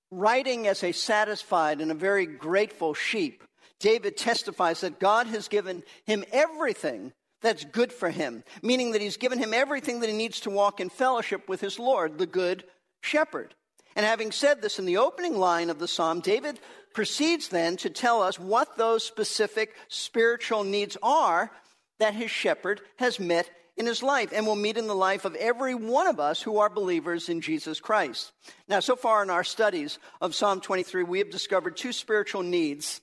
Writing 0.09 0.67
as 0.67 0.85
a 0.85 0.93
satisfied 0.93 1.81
and 1.81 1.91
a 1.91 1.95
very 1.95 2.27
grateful 2.27 2.93
sheep, 2.93 3.43
David 3.83 4.15
testifies 4.15 4.79
that 4.79 4.97
God 4.97 5.27
has 5.27 5.49
given 5.49 5.83
him 6.05 6.23
everything 6.31 7.11
that's 7.41 7.65
good 7.65 7.91
for 7.91 8.09
him, 8.09 8.45
meaning 8.61 8.93
that 8.93 9.01
he's 9.01 9.17
given 9.17 9.37
him 9.37 9.53
everything 9.53 9.99
that 9.99 10.09
he 10.09 10.15
needs 10.15 10.39
to 10.39 10.49
walk 10.49 10.79
in 10.79 10.87
fellowship 10.87 11.49
with 11.49 11.59
his 11.59 11.77
Lord, 11.77 12.17
the 12.17 12.25
good 12.25 12.63
shepherd. 13.01 13.53
And 13.97 14.05
having 14.05 14.31
said 14.31 14.61
this 14.61 14.79
in 14.79 14.85
the 14.85 14.95
opening 14.95 15.37
line 15.37 15.69
of 15.69 15.79
the 15.79 15.89
psalm, 15.89 16.21
David 16.21 16.61
proceeds 16.93 17.49
then 17.49 17.75
to 17.75 17.89
tell 17.89 18.21
us 18.21 18.39
what 18.39 18.77
those 18.77 19.03
specific 19.03 19.75
spiritual 19.89 20.63
needs 20.63 20.95
are 21.03 21.51
that 21.99 22.13
his 22.13 22.31
shepherd 22.31 22.79
has 22.99 23.19
met 23.19 23.49
in 23.75 23.85
his 23.85 24.01
life 24.01 24.31
and 24.33 24.47
will 24.47 24.55
meet 24.55 24.77
in 24.77 24.87
the 24.87 24.95
life 24.95 25.25
of 25.25 25.35
every 25.35 25.75
one 25.75 26.07
of 26.07 26.21
us 26.21 26.41
who 26.41 26.59
are 26.59 26.69
believers 26.69 27.27
in 27.27 27.41
Jesus 27.41 27.81
Christ. 27.81 28.31
Now, 28.69 28.79
so 28.79 28.95
far 28.95 29.23
in 29.23 29.29
our 29.29 29.43
studies 29.43 29.99
of 30.21 30.35
Psalm 30.35 30.61
23, 30.61 31.03
we 31.03 31.19
have 31.19 31.29
discovered 31.29 31.75
two 31.75 31.91
spiritual 31.91 32.43
needs 32.43 33.01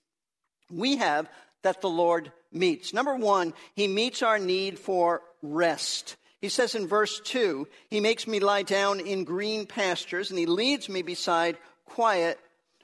we 0.71 0.97
have 0.97 1.29
that 1.63 1.81
the 1.81 1.89
Lord 1.89 2.33
meets. 2.53 2.93
Number 2.93 3.15
one, 3.15 3.53
he 3.75 3.87
meets 3.87 4.23
our 4.23 4.39
need 4.39 4.79
for 4.79 5.23
rest. 5.43 6.17
He 6.41 6.49
says 6.49 6.75
in 6.75 6.87
verse 6.87 7.21
2, 7.21 7.69
He 7.89 8.01
makes 8.01 8.27
me 8.27 8.41
lie 8.41 8.63
down 8.63 9.01
in 9.01 9.25
green 9.25 9.67
pastures, 9.67 10.31
and 10.31 10.39
He 10.39 10.47
leads 10.47 10.89
me 10.89 11.03
beside 11.03 11.59
quiet 11.85 12.39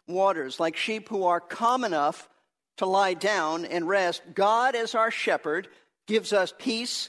waters. 0.07 0.61
Like 0.61 0.77
sheep 0.77 1.09
who 1.09 1.25
are 1.25 1.41
calm 1.41 1.85
enough 1.85 2.29
to 2.77 2.87
lie 2.87 3.15
down 3.15 3.65
and 3.65 3.89
rest, 3.89 4.23
God, 4.35 4.75
as 4.75 4.95
our 4.95 5.11
shepherd, 5.11 5.69
gives 6.07 6.33
us 6.33 6.53
peace 6.59 7.09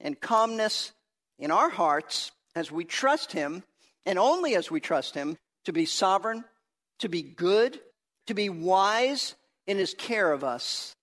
and 0.00 0.20
calmness 0.20 0.92
in 1.38 1.50
our 1.50 1.68
hearts 1.68 2.30
as 2.54 2.70
we 2.70 2.84
trust 2.84 3.32
Him, 3.32 3.64
and 4.06 4.18
only 4.18 4.54
as 4.54 4.70
we 4.70 4.80
trust 4.80 5.14
Him, 5.14 5.36
to 5.64 5.72
be 5.72 5.84
sovereign, 5.84 6.44
to 7.00 7.08
be 7.08 7.22
good, 7.22 7.80
to 8.26 8.34
be 8.34 8.48
wise 8.48 9.34
in 9.68 9.78
His 9.78 9.94
care 9.94 10.32
of 10.32 10.42
us. 10.42 10.96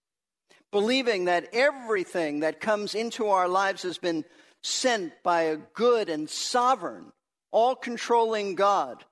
Believing 0.72 1.26
that 1.26 1.48
everything 1.54 2.42
that 2.42 2.60
comes 2.60 2.96
into 2.96 3.28
our 3.28 3.48
lives 3.48 3.84
has 3.84 3.98
been 3.98 4.26
sent 4.62 5.14
by 5.24 5.44
a 5.44 5.58
good 5.58 6.10
and 6.10 6.30
sovereign, 6.30 7.14
all 7.52 7.76
controlling 7.76 8.56
God 8.56 9.06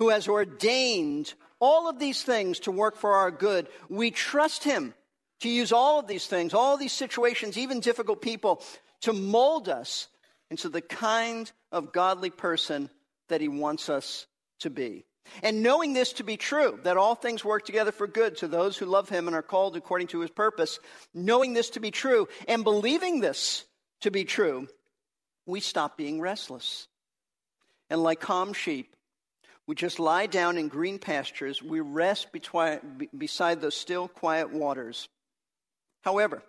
who 0.00 0.08
has 0.08 0.26
ordained 0.26 1.34
all 1.60 1.88
of 1.88 1.98
these 1.98 2.22
things 2.24 2.60
to 2.60 2.72
work 2.72 2.96
for 2.96 3.14
our 3.14 3.30
good. 3.30 3.68
We 3.88 4.10
trust 4.10 4.64
Him 4.64 4.94
to 5.40 5.48
use 5.48 5.70
all 5.70 6.00
of 6.00 6.06
these 6.06 6.26
things, 6.26 6.54
all 6.54 6.76
these 6.76 6.92
situations, 6.92 7.56
even 7.56 7.80
difficult 7.80 8.22
people, 8.22 8.62
to 9.02 9.12
mold 9.12 9.68
us 9.68 10.08
into 10.50 10.68
the 10.68 10.80
kind 10.80 11.50
of 11.70 11.92
godly 11.92 12.30
person 12.30 12.88
that 13.28 13.40
He 13.40 13.48
wants 13.48 13.88
us 13.88 14.26
to 14.60 14.70
be. 14.70 15.04
And 15.42 15.62
knowing 15.62 15.92
this 15.92 16.12
to 16.14 16.24
be 16.24 16.36
true, 16.36 16.78
that 16.84 16.96
all 16.96 17.14
things 17.14 17.44
work 17.44 17.64
together 17.64 17.92
for 17.92 18.06
good 18.06 18.36
to 18.38 18.48
those 18.48 18.76
who 18.76 18.86
love 18.86 19.08
Him 19.08 19.26
and 19.26 19.34
are 19.34 19.42
called 19.42 19.76
according 19.76 20.08
to 20.08 20.20
His 20.20 20.30
purpose, 20.30 20.78
knowing 21.12 21.52
this 21.52 21.70
to 21.70 21.80
be 21.80 21.90
true 21.90 22.28
and 22.46 22.64
believing 22.64 23.20
this 23.20 23.64
to 24.02 24.10
be 24.10 24.24
true, 24.24 24.68
we 25.46 25.60
stop 25.60 25.96
being 25.96 26.20
restless. 26.20 26.88
And 27.90 28.02
like 28.02 28.20
calm 28.20 28.52
sheep, 28.52 28.94
we 29.66 29.74
just 29.74 29.98
lie 29.98 30.26
down 30.26 30.58
in 30.58 30.68
green 30.68 30.98
pastures. 30.98 31.62
We 31.62 31.80
rest 31.80 32.32
betwi- 32.32 33.08
beside 33.16 33.60
those 33.60 33.74
still, 33.74 34.08
quiet 34.08 34.52
waters. 34.52 35.08
However, 36.02 36.42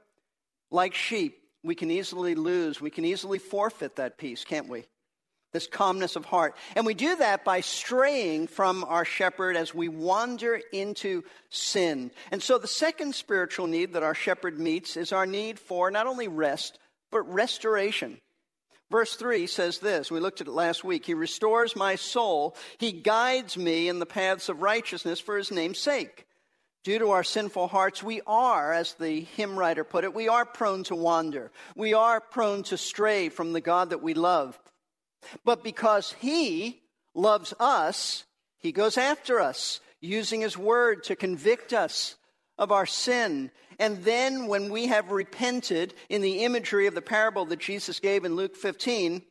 like 0.70 0.94
sheep, 0.94 1.38
we 1.64 1.76
can 1.76 1.90
easily 1.90 2.36
lose, 2.36 2.80
we 2.80 2.92
can 2.92 3.06
easily 3.06 3.40
forfeit 3.40 3.96
that 3.96 4.18
peace, 4.18 4.44
can't 4.44 4.68
we? 4.68 4.86
This 5.56 5.68
calmness 5.68 6.18
of 6.18 6.26
heart. 6.26 6.58
And 6.76 6.86
we 6.86 6.94
do 6.94 7.16
that 7.16 7.46
by 7.46 7.62
straying 7.62 8.48
from 8.48 8.84
our 8.84 9.06
shepherd 9.06 9.56
as 9.56 9.74
we 9.74 9.88
wander 9.88 10.60
into 10.74 11.24
sin. 11.50 12.12
And 12.30 12.44
so 12.44 12.58
the 12.58 12.68
second 12.68 13.16
spiritual 13.16 13.68
need 13.68 13.94
that 13.94 14.04
our 14.04 14.14
shepherd 14.14 14.60
meets 14.60 14.98
is 14.98 15.14
our 15.14 15.26
need 15.26 15.58
for 15.58 15.90
not 15.92 16.08
only 16.08 16.28
rest, 16.28 16.78
but 17.10 17.22
restoration. 17.34 18.20
Verse 18.92 19.16
3 19.16 19.48
says 19.48 19.80
this, 19.80 20.12
we 20.12 20.20
looked 20.20 20.42
at 20.42 20.48
it 20.48 20.52
last 20.52 20.84
week. 20.84 21.06
He 21.06 21.14
restores 21.14 21.74
my 21.74 21.96
soul. 21.96 22.58
He 22.78 22.92
guides 22.92 23.56
me 23.56 23.88
in 23.88 24.00
the 24.00 24.06
paths 24.06 24.50
of 24.50 24.62
righteousness 24.62 25.22
for 25.22 25.38
his 25.38 25.52
name's 25.52 25.80
sake. 25.80 26.26
Due 26.84 27.00
to 27.00 27.12
our 27.12 27.24
sinful 27.24 27.70
hearts, 27.70 28.04
we 28.04 28.20
are, 28.28 28.74
as 28.74 28.94
the 28.96 29.22
hymn 29.22 29.58
writer 29.58 29.86
put 29.86 30.04
it, 30.04 30.14
we 30.14 30.28
are 30.28 30.44
prone 30.44 30.84
to 30.84 30.96
wander. 30.96 31.50
We 31.78 31.94
are 31.94 32.20
prone 32.20 32.64
to 32.64 32.78
stray 32.78 33.30
from 33.30 33.54
the 33.54 33.62
God 33.62 33.92
that 33.92 34.04
we 34.04 34.16
love. 34.16 34.60
But 35.44 35.64
because 35.64 36.14
He 36.20 36.82
loves 37.14 37.54
us, 37.60 38.26
He 38.60 38.72
goes 38.72 38.98
after 38.98 39.40
us, 39.40 39.80
using 40.02 40.42
His 40.42 40.58
word 40.58 41.04
to 41.06 41.16
convict 41.16 41.74
us 41.74 42.16
of 42.58 42.72
our 42.72 42.86
sin. 42.86 43.52
And 43.80 44.04
then, 44.04 44.48
when 44.48 44.72
we 44.72 44.88
have 44.88 45.12
repented 45.12 45.94
in 46.10 46.22
the 46.22 46.44
imagery 46.44 46.88
of 46.88 46.96
the 46.96 47.02
parable 47.02 47.46
that 47.46 47.60
Jesus 47.60 48.00
gave 48.00 48.24
in 48.24 48.36
Luke 48.36 48.56
15, 48.56 49.22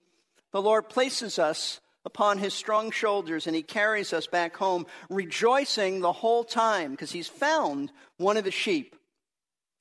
the 0.52 0.62
Lord 0.62 0.88
places 0.88 1.38
us 1.38 1.80
upon 2.04 2.38
his 2.38 2.54
strong 2.54 2.90
shoulders 2.90 3.46
and 3.46 3.56
he 3.56 3.62
carries 3.62 4.12
us 4.12 4.26
back 4.26 4.56
home, 4.56 4.86
rejoicing 5.08 6.00
the 6.00 6.12
whole 6.12 6.44
time 6.44 6.90
because 6.90 7.10
he's 7.10 7.28
found 7.28 7.90
one 8.18 8.36
of 8.36 8.44
his 8.44 8.54
sheep. 8.54 8.94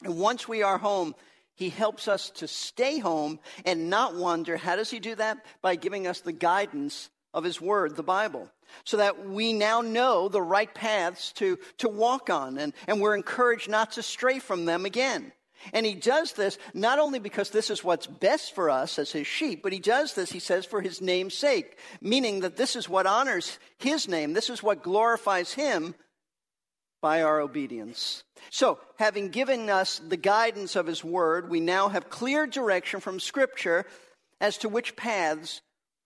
And 0.04 0.18
once 0.18 0.48
we 0.48 0.64
are 0.64 0.78
home, 0.78 1.16
he 1.56 1.70
helps 1.70 2.08
us 2.08 2.30
to 2.32 2.48
stay 2.48 3.00
home 3.00 3.40
and 3.66 3.90
not 3.90 4.16
wander. 4.16 4.58
How 4.58 4.76
does 4.76 4.90
he 4.90 5.00
do 5.00 5.16
that? 5.16 5.46
By 5.62 5.76
giving 5.76 6.08
us 6.08 6.22
the 6.22 6.32
guidance 6.32 7.10
of 7.34 7.44
his 7.44 7.60
word, 7.60 7.96
the 7.96 8.04
Bible, 8.04 8.50
so 8.84 8.98
that 8.98 9.28
we 9.28 9.54
now 9.54 9.82
know 9.82 10.30
the 10.30 10.42
right 10.42 10.74
paths 10.74 11.32
to, 11.34 11.58
to 11.80 11.90
walk 11.90 12.30
on 12.30 12.58
and, 12.58 12.74
and 12.88 13.02
we're 13.02 13.16
encouraged 13.16 13.70
not 13.70 13.94
to 13.94 14.04
stray 14.04 14.40
from 14.40 14.66
them 14.66 14.86
again. 14.86 15.32
And 15.72 15.86
he 15.86 15.94
does 15.94 16.34
this 16.34 16.58
not 16.74 17.00
only 17.00 17.20
because 17.20 17.50
this 17.50 17.70
is 17.70 17.84
what's 17.84 18.08
best 18.08 18.54
for 18.54 18.70
us 18.70 19.00
as 19.00 19.12
his 19.12 19.28
sheep, 19.28 19.64
but 19.64 19.72
he 19.72 19.80
does 19.80 20.14
this, 20.14 20.32
he 20.32 20.40
says, 20.40 20.66
for 20.66 20.82
his 20.82 21.02
name's 21.02 21.36
sake, 21.36 21.78
meaning 22.02 22.42
that 22.42 22.58
this 22.58 22.76
is 22.76 22.90
what 22.90 23.08
honors 23.08 23.58
his 23.78 24.08
name. 24.08 24.34
This 24.34 24.50
is 24.50 24.62
what 24.62 24.84
glorifies 24.84 25.54
him 25.54 25.96
by 27.02 27.22
our 27.22 27.40
obedience. 27.40 28.24
So, 28.50 28.80
having 28.98 29.30
given 29.30 29.70
us 29.70 30.00
the 30.00 30.18
guidance 30.18 30.76
of 30.76 30.88
his 30.88 31.04
word, 31.04 31.50
we 31.50 31.60
now 31.60 31.90
have 31.90 32.10
clear 32.10 32.46
direction 32.46 33.00
from 33.00 33.20
scripture 33.20 33.86
as 34.40 34.58
to 34.60 34.70
which 34.70 34.96
paths 34.96 35.62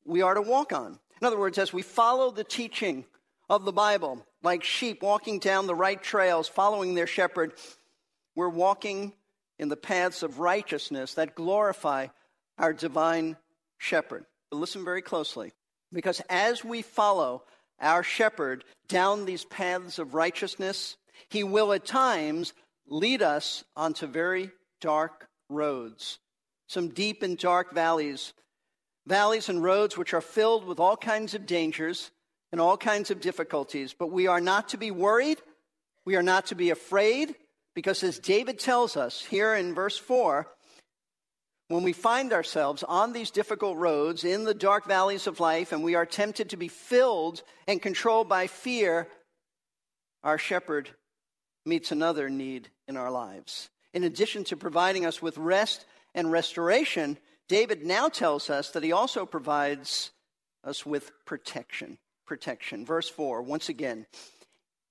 we 0.06 0.22
are 0.22 0.34
to 0.34 0.42
walk 0.42 0.72
on. 0.74 1.00
In 1.22 1.28
other 1.28 1.40
words, 1.40 1.58
as 1.58 1.74
we 1.74 1.82
follow 1.82 2.32
the 2.32 2.44
teaching 2.44 3.06
of 3.50 3.66
the 3.66 3.72
Bible, 3.72 4.26
like 4.44 4.64
sheep 4.64 5.02
walking 5.02 5.40
down 5.40 5.68
the 5.68 5.76
right 5.76 6.02
trails, 6.02 6.48
following 6.48 6.94
their 6.96 7.08
shepherd, 7.08 7.54
we're 8.36 8.50
walking 8.50 9.14
in 9.58 9.70
the 9.70 9.76
paths 9.76 10.22
of 10.24 10.40
righteousness 10.40 11.16
that 11.16 11.36
glorify 11.36 12.08
our 12.58 12.74
divine 12.74 13.38
shepherd. 13.78 14.26
But 14.52 14.58
listen 14.58 14.86
very 14.86 15.02
closely, 15.02 15.54
because 15.92 16.22
as 16.30 16.64
we 16.64 16.82
follow 16.82 17.44
our 17.80 18.04
shepherd 18.04 18.64
down 18.88 19.26
these 19.26 19.46
paths 19.46 20.00
of 20.00 20.14
righteousness, 20.14 20.98
he 21.30 21.44
will 21.44 21.74
at 21.74 21.86
times 21.86 22.54
lead 22.88 23.22
us 23.22 23.64
onto 23.76 24.08
very 24.08 24.52
dark 24.82 25.28
roads, 25.50 26.20
some 26.68 26.90
deep 26.90 27.24
and 27.24 27.38
dark 27.38 27.74
valleys, 27.74 28.34
valleys 29.06 29.50
and 29.50 29.64
roads 29.64 29.98
which 29.98 30.14
are 30.14 30.22
filled 30.22 30.66
with 30.66 30.80
all 30.80 30.98
kinds 30.98 31.34
of 31.34 31.46
dangers 31.46 32.12
and 32.52 32.62
all 32.62 32.78
kinds 32.78 33.12
of 33.12 33.22
difficulties. 33.22 33.94
But 33.98 34.12
we 34.12 34.28
are 34.28 34.42
not 34.42 34.70
to 34.70 34.78
be 34.78 34.92
worried, 34.92 35.42
we 36.06 36.16
are 36.16 36.24
not 36.24 36.48
to 36.48 36.56
be 36.56 36.70
afraid, 36.70 37.36
because 37.76 38.04
as 38.04 38.20
David 38.20 38.60
tells 38.60 38.98
us 38.98 39.22
here 39.22 39.54
in 39.54 39.76
verse 39.76 39.98
4, 39.98 40.48
when 41.70 41.84
we 41.84 41.94
find 41.94 42.32
ourselves 42.32 42.84
on 42.84 43.12
these 43.12 43.30
difficult 43.30 43.78
roads 43.78 44.24
in 44.24 44.46
the 44.46 44.54
dark 44.54 44.86
valleys 44.86 45.28
of 45.28 45.42
life 45.42 45.74
and 45.74 45.84
we 45.84 45.96
are 45.96 46.06
tempted 46.06 46.50
to 46.50 46.58
be 46.58 46.70
filled 46.70 47.44
and 47.68 47.82
controlled 47.82 48.30
by 48.30 48.48
fear, 48.48 49.10
our 50.24 50.38
shepherd 50.38 50.90
meets 51.68 51.92
another 51.92 52.30
need 52.30 52.70
in 52.88 52.98
our 52.98 53.12
lives. 53.12 53.70
In 53.94 54.04
addition 54.04 54.44
to 54.46 54.58
providing 54.58 55.06
us 55.06 55.22
with 55.22 55.38
rest 55.38 55.86
and 56.16 56.32
restoration, 56.32 57.18
David 57.48 57.86
now 57.86 58.10
tells 58.10 58.50
us 58.50 58.72
that 58.72 58.84
he 58.84 58.92
also 58.92 59.26
provides 59.26 60.12
us 60.64 60.86
with 60.86 61.12
protection. 61.26 61.98
Protection. 62.26 62.86
Verse 62.86 63.10
4, 63.10 63.42
once 63.42 63.70
again, 63.70 64.06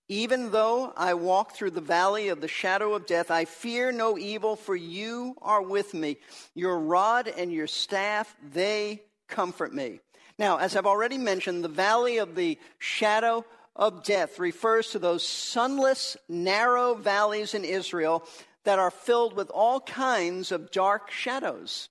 even 0.09 0.53
though 0.53 0.93
I 0.97 1.15
walk 1.15 1.53
through 1.53 1.73
the 1.73 1.81
valley 1.81 2.29
of 2.29 2.41
the 2.41 2.49
shadow 2.49 2.95
of 2.95 3.07
death, 3.07 3.31
I 3.31 3.45
fear 3.45 3.91
no 3.91 4.17
evil, 4.17 4.55
for 4.55 4.77
you 4.77 5.35
are 5.43 5.61
with 5.61 5.95
me. 5.95 6.19
Your 6.55 6.79
rod 6.79 7.27
and 7.27 7.53
your 7.53 7.67
staff, 7.67 8.35
they 8.53 9.03
comfort 9.29 9.75
me. 9.75 10.01
Now, 10.39 10.59
as 10.59 10.77
I've 10.77 10.87
already 10.87 11.19
mentioned, 11.19 11.65
the 11.65 11.69
valley 11.69 12.19
of 12.19 12.35
the 12.35 12.59
shadow 12.79 13.45
of 13.77 14.03
death 14.03 14.39
refers 14.41 14.91
to 14.91 14.99
those 14.99 15.27
sunless, 15.27 16.17
narrow 16.29 16.95
valleys 16.95 17.55
in 17.55 17.65
Israel 17.65 18.25
that 18.65 18.81
are 18.81 18.91
filled 18.91 19.37
with 19.37 19.51
all 19.51 19.81
kinds 19.81 20.51
of 20.51 20.73
dark 20.73 21.11
shadows. 21.11 21.89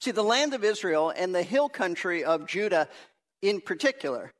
See, 0.00 0.10
the 0.10 0.24
land 0.24 0.54
of 0.54 0.64
Israel 0.64 1.12
and 1.14 1.32
the 1.32 1.42
hill 1.42 1.68
country 1.68 2.24
of 2.24 2.46
Judah 2.46 2.88
in 3.40 3.60
particular 3.60 4.32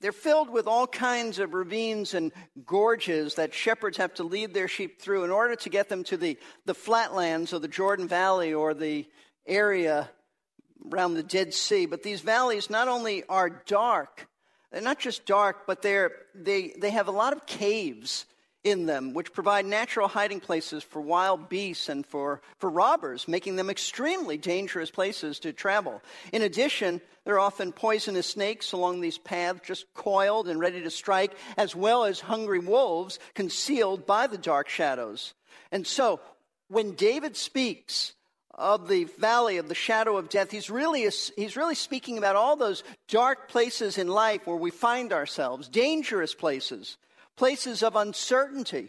they're 0.00 0.12
filled 0.12 0.50
with 0.50 0.66
all 0.66 0.86
kinds 0.86 1.38
of 1.38 1.54
ravines 1.54 2.14
and 2.14 2.32
gorges 2.64 3.36
that 3.36 3.54
shepherds 3.54 3.96
have 3.96 4.14
to 4.14 4.24
lead 4.24 4.52
their 4.52 4.68
sheep 4.68 5.00
through 5.00 5.24
in 5.24 5.30
order 5.30 5.56
to 5.56 5.70
get 5.70 5.88
them 5.88 6.04
to 6.04 6.16
the, 6.16 6.38
the 6.66 6.74
flatlands 6.74 7.52
of 7.52 7.62
the 7.62 7.68
Jordan 7.68 8.06
Valley 8.06 8.52
or 8.52 8.74
the 8.74 9.06
area 9.46 10.10
around 10.92 11.14
the 11.14 11.22
Dead 11.22 11.54
Sea. 11.54 11.86
But 11.86 12.02
these 12.02 12.20
valleys 12.20 12.68
not 12.68 12.88
only 12.88 13.24
are 13.28 13.62
dark, 13.66 14.28
They're 14.72 14.82
not 14.82 14.98
just 14.98 15.26
dark, 15.26 15.66
but 15.66 15.82
they're, 15.82 16.12
they, 16.34 16.74
they 16.78 16.90
have 16.90 17.08
a 17.08 17.12
lot 17.12 17.32
of 17.32 17.46
caves 17.46 18.26
in 18.66 18.86
them, 18.86 19.14
which 19.14 19.32
provide 19.32 19.64
natural 19.64 20.08
hiding 20.08 20.40
places 20.40 20.82
for 20.82 21.00
wild 21.00 21.48
beasts 21.48 21.88
and 21.88 22.04
for, 22.04 22.42
for 22.58 22.68
robbers, 22.68 23.28
making 23.28 23.54
them 23.54 23.70
extremely 23.70 24.36
dangerous 24.36 24.90
places 24.90 25.38
to 25.38 25.52
travel. 25.52 26.02
In 26.32 26.42
addition, 26.42 27.00
there 27.24 27.34
are 27.34 27.40
often 27.40 27.70
poisonous 27.70 28.26
snakes 28.26 28.72
along 28.72 29.00
these 29.00 29.18
paths, 29.18 29.60
just 29.64 29.86
coiled 29.94 30.48
and 30.48 30.58
ready 30.58 30.82
to 30.82 30.90
strike, 30.90 31.36
as 31.56 31.76
well 31.76 32.04
as 32.04 32.18
hungry 32.18 32.58
wolves 32.58 33.20
concealed 33.34 34.04
by 34.04 34.26
the 34.26 34.38
dark 34.38 34.68
shadows. 34.68 35.34
And 35.70 35.86
so, 35.86 36.20
when 36.68 36.96
David 36.96 37.36
speaks 37.36 38.14
of 38.56 38.88
the 38.88 39.04
valley 39.04 39.58
of 39.58 39.68
the 39.68 39.74
shadow 39.74 40.16
of 40.16 40.28
death, 40.28 40.50
he's 40.50 40.70
really, 40.70 41.08
he's 41.36 41.56
really 41.56 41.74
speaking 41.74 42.18
about 42.18 42.36
all 42.36 42.56
those 42.56 42.82
dark 43.08 43.48
places 43.48 43.98
in 43.98 44.08
life 44.08 44.46
where 44.46 44.56
we 44.56 44.70
find 44.70 45.12
ourselves, 45.12 45.68
dangerous 45.68 46.34
places 46.34 46.96
places 47.36 47.82
of 47.82 47.96
uncertainty, 47.96 48.88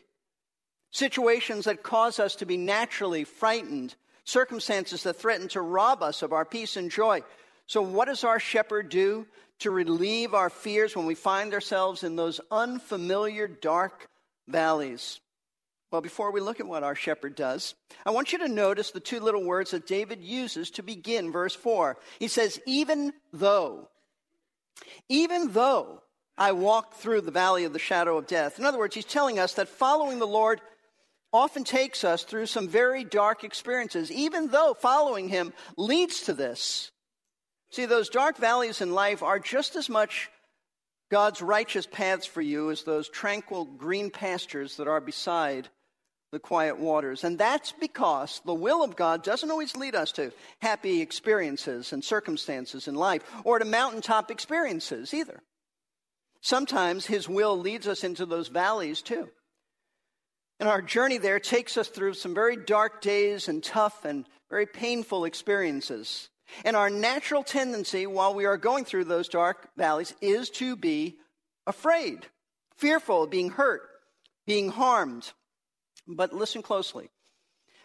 situations 0.92 1.66
that 1.66 1.84
cause 1.84 2.20
us 2.20 2.36
to 2.36 2.46
be 2.46 2.58
naturally 2.58 3.24
frightened, 3.24 3.94
circumstances 4.24 5.04
that 5.04 5.18
threaten 5.18 5.48
to 5.50 5.62
rob 5.62 6.02
us 6.02 6.22
of 6.22 6.34
our 6.34 6.46
peace 6.46 6.78
and 6.78 6.90
joy. 6.90 7.22
So, 7.68 7.82
what 7.82 8.06
does 8.06 8.24
our 8.24 8.40
shepherd 8.40 8.90
do 8.90 9.28
to 9.60 9.72
relieve 9.72 10.34
our 10.34 10.50
fears 10.50 10.96
when 10.96 11.06
we 11.06 11.16
find 11.16 11.54
ourselves 11.54 12.04
in 12.04 12.16
those 12.16 12.40
unfamiliar 12.50 13.48
dark 13.48 14.08
valleys? 14.48 15.20
Well, 15.92 16.02
before 16.02 16.32
we 16.32 16.42
look 16.42 16.60
at 16.60 16.68
what 16.68 16.84
our 16.84 16.96
shepherd 16.96 17.36
does, 17.36 17.74
I 18.06 18.12
want 18.12 18.34
you 18.34 18.40
to 18.40 18.50
notice 18.50 18.92
the 18.92 19.00
two 19.00 19.22
little 19.22 19.44
words 19.44 19.72
that 19.72 19.88
David 19.88 20.22
uses 20.22 20.70
to 20.72 20.84
begin 20.84 21.32
verse 21.32 21.56
4. 21.56 21.98
He 22.20 22.28
says, 22.28 22.60
even 22.66 23.14
though. 23.32 23.88
Even 25.08 25.52
though 25.54 26.02
I 26.38 26.52
walk 26.52 26.96
through 26.96 27.22
the 27.22 27.32
valley 27.32 27.64
of 27.64 27.72
the 27.74 27.80
shadow 27.80 28.18
of 28.18 28.28
death. 28.28 28.60
In 28.60 28.66
other 28.66 28.78
words, 28.78 28.96
he's 28.96 29.06
telling 29.06 29.40
us 29.40 29.54
that 29.54 29.70
following 29.70 30.20
the 30.20 30.28
Lord 30.28 30.62
often 31.32 31.64
takes 31.64 32.04
us 32.04 32.24
through 32.24 32.46
some 32.46 32.68
very 32.68 33.04
dark 33.04 33.44
experiences, 33.44 34.12
even 34.12 34.50
though 34.50 34.76
following 34.78 35.30
him 35.30 35.54
leads 35.78 36.22
to 36.22 36.34
this. 36.34 36.92
See, 37.72 37.86
those 37.86 38.10
dark 38.10 38.38
valleys 38.38 38.82
in 38.82 38.94
life 38.94 39.24
are 39.24 39.40
just 39.40 39.76
as 39.76 39.90
much 39.90 40.30
God's 41.10 41.42
righteous 41.42 41.88
paths 41.90 42.26
for 42.26 42.42
you 42.42 42.72
as 42.72 42.84
those 42.84 43.10
tranquil 43.10 43.66
green 43.66 44.10
pastures 44.10 44.78
that 44.78 44.88
are 44.88 45.02
beside 45.02 45.70
the 46.32 46.40
quiet 46.40 46.78
waters. 46.78 47.24
And 47.24 47.38
that's 47.38 47.72
because 47.72 48.42
the 48.46 48.54
will 48.54 48.84
of 48.84 48.96
God 48.96 49.24
doesn't 49.24 49.50
always 49.50 49.78
lead 49.78 49.96
us 49.96 50.12
to 50.14 50.32
happy 50.62 51.02
experiences 51.02 51.94
and 51.94 52.04
circumstances 52.04 52.88
in 52.88 52.96
life 52.96 53.24
or 53.44 53.60
to 53.60 53.66
mountaintop 53.66 54.30
experiences 54.30 55.14
either. 55.14 55.42
Sometimes 56.42 57.06
His 57.06 57.30
will 57.30 57.58
leads 57.58 57.88
us 57.88 58.04
into 58.04 58.26
those 58.26 58.50
valleys 58.50 59.02
too. 59.02 59.30
And 60.60 60.68
our 60.68 60.82
journey 60.82 61.18
there 61.18 61.40
takes 61.40 61.78
us 61.78 61.88
through 61.88 62.16
some 62.16 62.34
very 62.34 62.58
dark 62.58 63.02
days 63.02 63.48
and 63.48 63.64
tough 63.64 64.06
and 64.06 64.26
very 64.50 64.66
painful 64.66 65.26
experiences. 65.26 66.30
And 66.66 66.76
our 66.76 66.90
natural 66.90 67.44
tendency 67.44 68.08
while 68.08 68.34
we 68.34 68.46
are 68.46 68.58
going 68.58 68.86
through 68.86 69.06
those 69.06 69.28
dark 69.28 69.70
valleys 69.78 70.14
is 70.22 70.50
to 70.52 70.76
be 70.76 71.18
afraid, 71.68 72.26
fearful 72.78 73.24
of 73.24 73.30
being 73.30 73.50
hurt, 73.50 73.82
being 74.46 74.70
harmed. 74.70 75.32
But 76.08 76.34
listen 76.34 76.62
closely, 76.62 77.10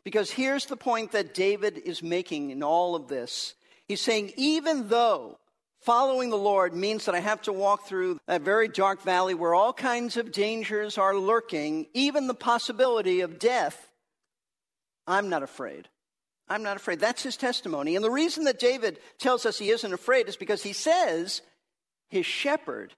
because 0.04 0.30
here's 0.30 0.66
the 0.66 0.76
point 0.76 1.12
that 1.12 1.34
David 1.34 1.78
is 1.78 2.02
making 2.02 2.50
in 2.50 2.62
all 2.62 2.94
of 2.94 3.08
this. 3.08 3.54
He's 3.88 4.00
saying, 4.00 4.32
even 4.36 4.88
though 4.88 5.38
Following 5.82 6.30
the 6.30 6.36
Lord 6.36 6.74
means 6.74 7.06
that 7.06 7.16
I 7.16 7.18
have 7.18 7.42
to 7.42 7.52
walk 7.52 7.86
through 7.86 8.20
that 8.28 8.42
very 8.42 8.68
dark 8.68 9.02
valley 9.02 9.34
where 9.34 9.52
all 9.52 9.72
kinds 9.72 10.16
of 10.16 10.30
dangers 10.30 10.96
are 10.96 11.16
lurking, 11.16 11.88
even 11.92 12.28
the 12.28 12.34
possibility 12.34 13.20
of 13.20 13.40
death. 13.40 13.90
I'm 15.08 15.28
not 15.28 15.42
afraid. 15.42 15.88
I'm 16.48 16.62
not 16.62 16.76
afraid. 16.76 17.00
That's 17.00 17.24
his 17.24 17.37
testimony. 17.37 17.96
And 17.96 18.04
the 18.04 18.12
reason 18.12 18.44
that 18.44 18.61
David 18.61 19.00
tells 19.18 19.44
us 19.44 19.58
he 19.58 19.70
isn't 19.70 19.92
afraid 19.92 20.28
is 20.28 20.37
because 20.37 20.62
he 20.62 20.72
says 20.72 21.42
his 22.11 22.26
shepherd 22.26 22.94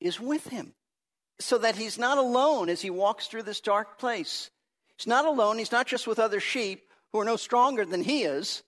is 0.00 0.18
with 0.18 0.48
him. 0.48 0.72
So 1.40 1.58
that 1.58 1.76
he's 1.76 1.98
not 1.98 2.18
alone 2.18 2.68
as 2.68 2.80
he 2.80 2.90
walks 2.90 3.26
through 3.26 3.42
this 3.42 3.60
dark 3.60 3.98
place. 3.98 4.50
He's 4.96 5.06
not 5.06 5.24
alone. 5.24 5.58
He's 5.58 5.72
not 5.72 5.86
just 5.86 6.06
with 6.06 6.18
other 6.18 6.38
sheep 6.38 6.82
who 7.12 7.18
are 7.18 7.24
no 7.24 7.36
stronger 7.36 7.84
than 7.84 8.02
he 8.02 8.22
is. 8.22 8.62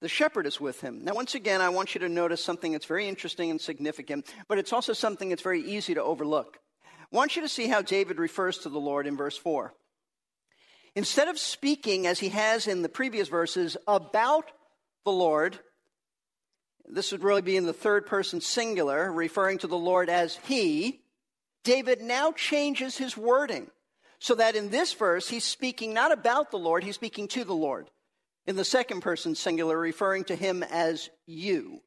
The 0.00 0.08
shepherd 0.08 0.46
is 0.46 0.60
with 0.60 0.80
him. 0.80 1.04
Now, 1.04 1.14
once 1.14 1.34
again, 1.34 1.60
I 1.60 1.68
want 1.68 1.94
you 1.94 2.00
to 2.00 2.08
notice 2.08 2.42
something 2.42 2.72
that's 2.72 2.86
very 2.86 3.06
interesting 3.06 3.50
and 3.50 3.60
significant, 3.60 4.32
but 4.48 4.56
it's 4.56 4.72
also 4.72 4.94
something 4.94 5.28
that's 5.28 5.42
very 5.42 5.62
easy 5.62 5.92
to 5.94 6.02
overlook. 6.02 6.58
I 6.84 7.16
want 7.16 7.36
you 7.36 7.42
to 7.42 7.48
see 7.48 7.66
how 7.66 7.82
David 7.82 8.18
refers 8.18 8.58
to 8.58 8.70
the 8.70 8.80
Lord 8.80 9.06
in 9.06 9.16
verse 9.16 9.36
4. 9.36 9.74
Instead 10.96 11.28
of 11.28 11.38
speaking, 11.38 12.06
as 12.06 12.18
he 12.18 12.30
has 12.30 12.66
in 12.66 12.82
the 12.82 12.88
previous 12.88 13.28
verses, 13.28 13.76
about 13.86 14.50
the 15.04 15.12
Lord, 15.12 15.58
this 16.88 17.12
would 17.12 17.22
really 17.22 17.42
be 17.42 17.56
in 17.56 17.66
the 17.66 17.72
third 17.72 18.06
person 18.06 18.40
singular, 18.40 19.12
referring 19.12 19.58
to 19.58 19.66
the 19.66 19.76
Lord 19.76 20.08
as 20.08 20.36
He, 20.44 21.00
David 21.64 22.00
now 22.00 22.32
changes 22.32 22.96
his 22.96 23.16
wording 23.16 23.70
so 24.18 24.34
that 24.34 24.56
in 24.56 24.70
this 24.70 24.92
verse 24.92 25.28
he's 25.28 25.44
speaking 25.44 25.94
not 25.94 26.12
about 26.12 26.50
the 26.50 26.58
Lord, 26.58 26.84
he's 26.84 26.94
speaking 26.94 27.28
to 27.28 27.44
the 27.44 27.54
Lord 27.54 27.90
in 28.46 28.56
the 28.56 28.64
second 28.64 29.00
person 29.00 29.34
singular, 29.34 29.78
referring 29.78 30.24
to 30.24 30.36
him 30.36 30.62
as 30.62 31.10
you. 31.26 31.80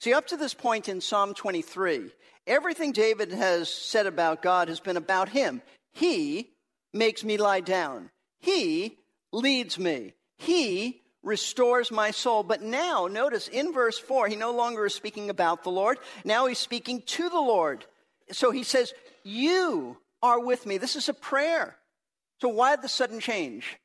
See, 0.00 0.12
up 0.12 0.26
to 0.28 0.36
this 0.36 0.54
point 0.54 0.88
in 0.88 1.00
Psalm 1.00 1.34
23, 1.34 2.10
everything 2.46 2.92
David 2.92 3.32
has 3.32 3.72
said 3.72 4.06
about 4.06 4.42
God 4.42 4.68
has 4.68 4.80
been 4.80 4.96
about 4.96 5.28
him. 5.28 5.62
He 5.92 6.50
makes 6.92 7.24
me 7.24 7.36
lie 7.36 7.60
down, 7.60 8.10
He 8.40 8.98
leads 9.32 9.78
me, 9.78 10.14
He 10.38 11.00
restores 11.24 11.90
my 11.90 12.10
soul. 12.10 12.42
But 12.42 12.62
now, 12.62 13.08
notice 13.10 13.48
in 13.48 13.72
verse 13.72 13.98
4, 13.98 14.28
he 14.28 14.36
no 14.36 14.52
longer 14.52 14.86
is 14.86 14.94
speaking 14.94 15.30
about 15.30 15.64
the 15.64 15.70
Lord. 15.70 15.98
Now 16.24 16.46
he's 16.46 16.58
speaking 16.58 17.02
to 17.06 17.28
the 17.28 17.40
Lord. 17.40 17.86
So 18.30 18.50
he 18.50 18.62
says, 18.62 18.92
You 19.22 19.98
are 20.22 20.40
with 20.40 20.66
me. 20.66 20.78
This 20.78 20.96
is 20.96 21.08
a 21.08 21.14
prayer. 21.14 21.76
So 22.40 22.48
why 22.48 22.76
the 22.76 22.88
sudden 22.88 23.20
change? 23.20 23.78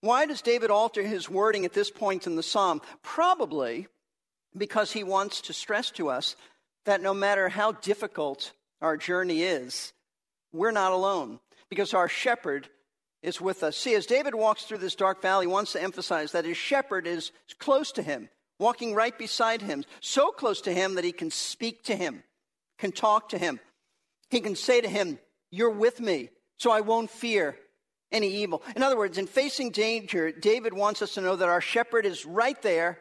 Why 0.00 0.26
does 0.26 0.42
David 0.42 0.70
alter 0.70 1.02
his 1.02 1.30
wording 1.30 1.64
at 1.64 1.72
this 1.72 1.90
point 1.90 2.26
in 2.26 2.36
the 2.36 2.42
psalm? 2.42 2.82
Probably 3.02 3.88
because 4.56 4.92
he 4.92 5.02
wants 5.02 5.40
to 5.42 5.52
stress 5.52 5.90
to 5.92 6.08
us 6.08 6.36
that 6.84 7.02
no 7.02 7.14
matter 7.14 7.48
how 7.48 7.72
difficult 7.72 8.52
our 8.82 8.96
journey 8.96 9.42
is, 9.42 9.92
we're 10.52 10.70
not 10.70 10.92
alone 10.92 11.40
because 11.70 11.94
our 11.94 12.08
shepherd 12.08 12.68
is 13.22 13.40
with 13.40 13.62
us. 13.62 13.76
See, 13.76 13.94
as 13.94 14.06
David 14.06 14.34
walks 14.34 14.64
through 14.64 14.78
this 14.78 14.94
dark 14.94 15.22
valley, 15.22 15.46
he 15.46 15.52
wants 15.52 15.72
to 15.72 15.82
emphasize 15.82 16.32
that 16.32 16.44
his 16.44 16.58
shepherd 16.58 17.06
is 17.06 17.32
close 17.58 17.90
to 17.92 18.02
him, 18.02 18.28
walking 18.58 18.94
right 18.94 19.18
beside 19.18 19.62
him, 19.62 19.84
so 20.00 20.30
close 20.30 20.60
to 20.62 20.72
him 20.72 20.94
that 20.94 21.04
he 21.04 21.12
can 21.12 21.30
speak 21.30 21.82
to 21.84 21.96
him, 21.96 22.22
can 22.78 22.92
talk 22.92 23.30
to 23.30 23.38
him. 23.38 23.60
He 24.30 24.40
can 24.40 24.56
say 24.56 24.80
to 24.80 24.88
him, 24.88 25.18
You're 25.50 25.70
with 25.70 26.00
me, 26.00 26.30
so 26.58 26.70
I 26.70 26.80
won't 26.80 27.10
fear 27.10 27.56
any 28.10 28.28
evil. 28.28 28.62
In 28.74 28.82
other 28.82 28.96
words, 28.96 29.18
in 29.18 29.26
facing 29.26 29.70
danger, 29.70 30.32
David 30.32 30.72
wants 30.72 31.02
us 31.02 31.14
to 31.14 31.20
know 31.20 31.36
that 31.36 31.48
our 31.48 31.60
shepherd 31.60 32.06
is 32.06 32.24
right 32.24 32.60
there 32.62 32.98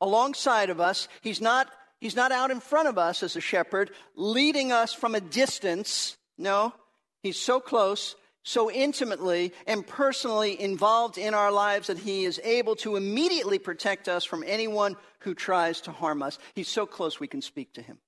alongside 0.00 0.70
of 0.70 0.80
us. 0.80 1.08
He's 1.22 1.40
not, 1.40 1.70
he's 2.00 2.16
not 2.16 2.32
out 2.32 2.50
in 2.50 2.60
front 2.60 2.88
of 2.88 2.98
us 2.98 3.22
as 3.22 3.36
a 3.36 3.40
shepherd, 3.40 3.90
leading 4.16 4.72
us 4.72 4.92
from 4.92 5.14
a 5.14 5.20
distance. 5.20 6.16
No, 6.36 6.74
he's 7.22 7.38
so 7.38 7.60
close, 7.60 8.16
so 8.42 8.70
intimately 8.70 9.52
and 9.66 9.86
personally 9.86 10.60
involved 10.60 11.16
in 11.16 11.32
our 11.32 11.50
lives 11.50 11.86
that 11.86 11.98
he 11.98 12.24
is 12.24 12.40
able 12.44 12.76
to 12.76 12.96
immediately 12.96 13.58
protect 13.58 14.08
us 14.08 14.24
from 14.24 14.44
anyone 14.46 14.96
who 15.20 15.34
tries 15.34 15.80
to 15.82 15.92
harm 15.92 16.22
us. 16.22 16.38
He's 16.54 16.68
so 16.68 16.86
close 16.86 17.18
we 17.18 17.28
can 17.28 17.40
speak 17.40 17.72
to 17.74 17.82
him. 17.82 17.98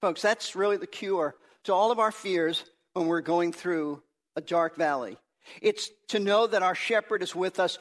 Folks, 0.00 0.22
that's 0.22 0.56
really 0.56 0.78
the 0.78 0.86
cure 0.86 1.34
to 1.64 1.74
all 1.74 1.90
of 1.90 1.98
our 1.98 2.12
fears 2.12 2.64
when 2.94 3.06
we're 3.06 3.20
going 3.20 3.52
through 3.52 4.02
a 4.34 4.40
dark 4.40 4.76
valley. 4.76 5.18
It's 5.60 5.90
to 6.08 6.18
know 6.18 6.46
that 6.46 6.62
our 6.62 6.74
shepherd 6.74 7.22
is 7.22 7.34
with 7.34 7.60
us. 7.60 7.78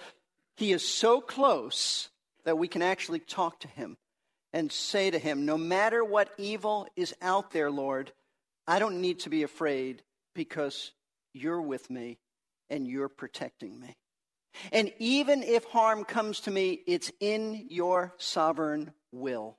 He 0.57 0.73
is 0.73 0.85
so 0.85 1.21
close 1.21 2.09
that 2.43 2.57
we 2.57 2.67
can 2.67 2.81
actually 2.81 3.19
talk 3.19 3.61
to 3.61 3.67
him 3.67 3.97
and 4.51 4.71
say 4.71 5.11
to 5.11 5.19
him, 5.19 5.45
No 5.45 5.57
matter 5.57 6.03
what 6.03 6.29
evil 6.37 6.87
is 6.95 7.13
out 7.21 7.51
there, 7.51 7.71
Lord, 7.71 8.11
I 8.67 8.79
don't 8.79 9.01
need 9.01 9.19
to 9.21 9.29
be 9.29 9.43
afraid 9.43 10.03
because 10.35 10.91
you're 11.33 11.61
with 11.61 11.89
me 11.89 12.17
and 12.69 12.87
you're 12.87 13.09
protecting 13.09 13.79
me. 13.79 13.95
And 14.71 14.91
even 14.99 15.43
if 15.43 15.63
harm 15.65 16.03
comes 16.03 16.41
to 16.41 16.51
me, 16.51 16.81
it's 16.85 17.11
in 17.19 17.67
your 17.69 18.13
sovereign 18.17 18.91
will. 19.11 19.57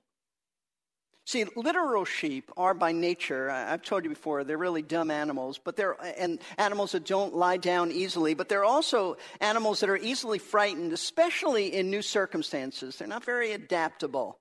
See, 1.31 1.45
literal 1.55 2.05
sheep 2.05 2.51
are 2.57 2.75
by 2.75 2.91
nature, 2.91 3.49
I've 3.49 3.83
told 3.83 4.03
you 4.03 4.11
before, 4.11 4.43
they're 4.43 4.59
really 4.59 4.83
dumb 4.83 5.13
animals, 5.13 5.61
but 5.63 5.77
they're, 5.77 5.95
and 6.19 6.41
animals 6.59 6.91
that 6.91 7.07
don't 7.07 7.37
lie 7.37 7.57
down 7.57 7.93
easily, 7.93 8.35
but 8.35 8.49
they're 8.49 8.65
also 8.65 9.17
animals 9.41 9.79
that 9.79 9.91
are 9.91 9.97
easily 9.97 10.41
frightened, 10.41 10.93
especially 10.93 11.73
in 11.73 11.89
new 11.89 12.03
circumstances. 12.03 12.97
They're 12.97 13.07
not 13.07 13.25
very 13.25 13.53
adaptable. 13.53 14.41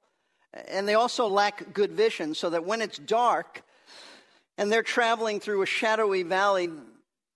And 0.67 0.87
they 0.87 0.95
also 0.95 1.27
lack 1.27 1.73
good 1.73 1.91
vision, 1.91 2.33
so 2.33 2.49
that 2.49 2.65
when 2.65 2.81
it's 2.81 2.97
dark 2.97 3.61
and 4.57 4.71
they're 4.71 4.81
traveling 4.81 5.39
through 5.39 5.61
a 5.61 5.67
shadowy 5.67 6.23
valley, 6.23 6.69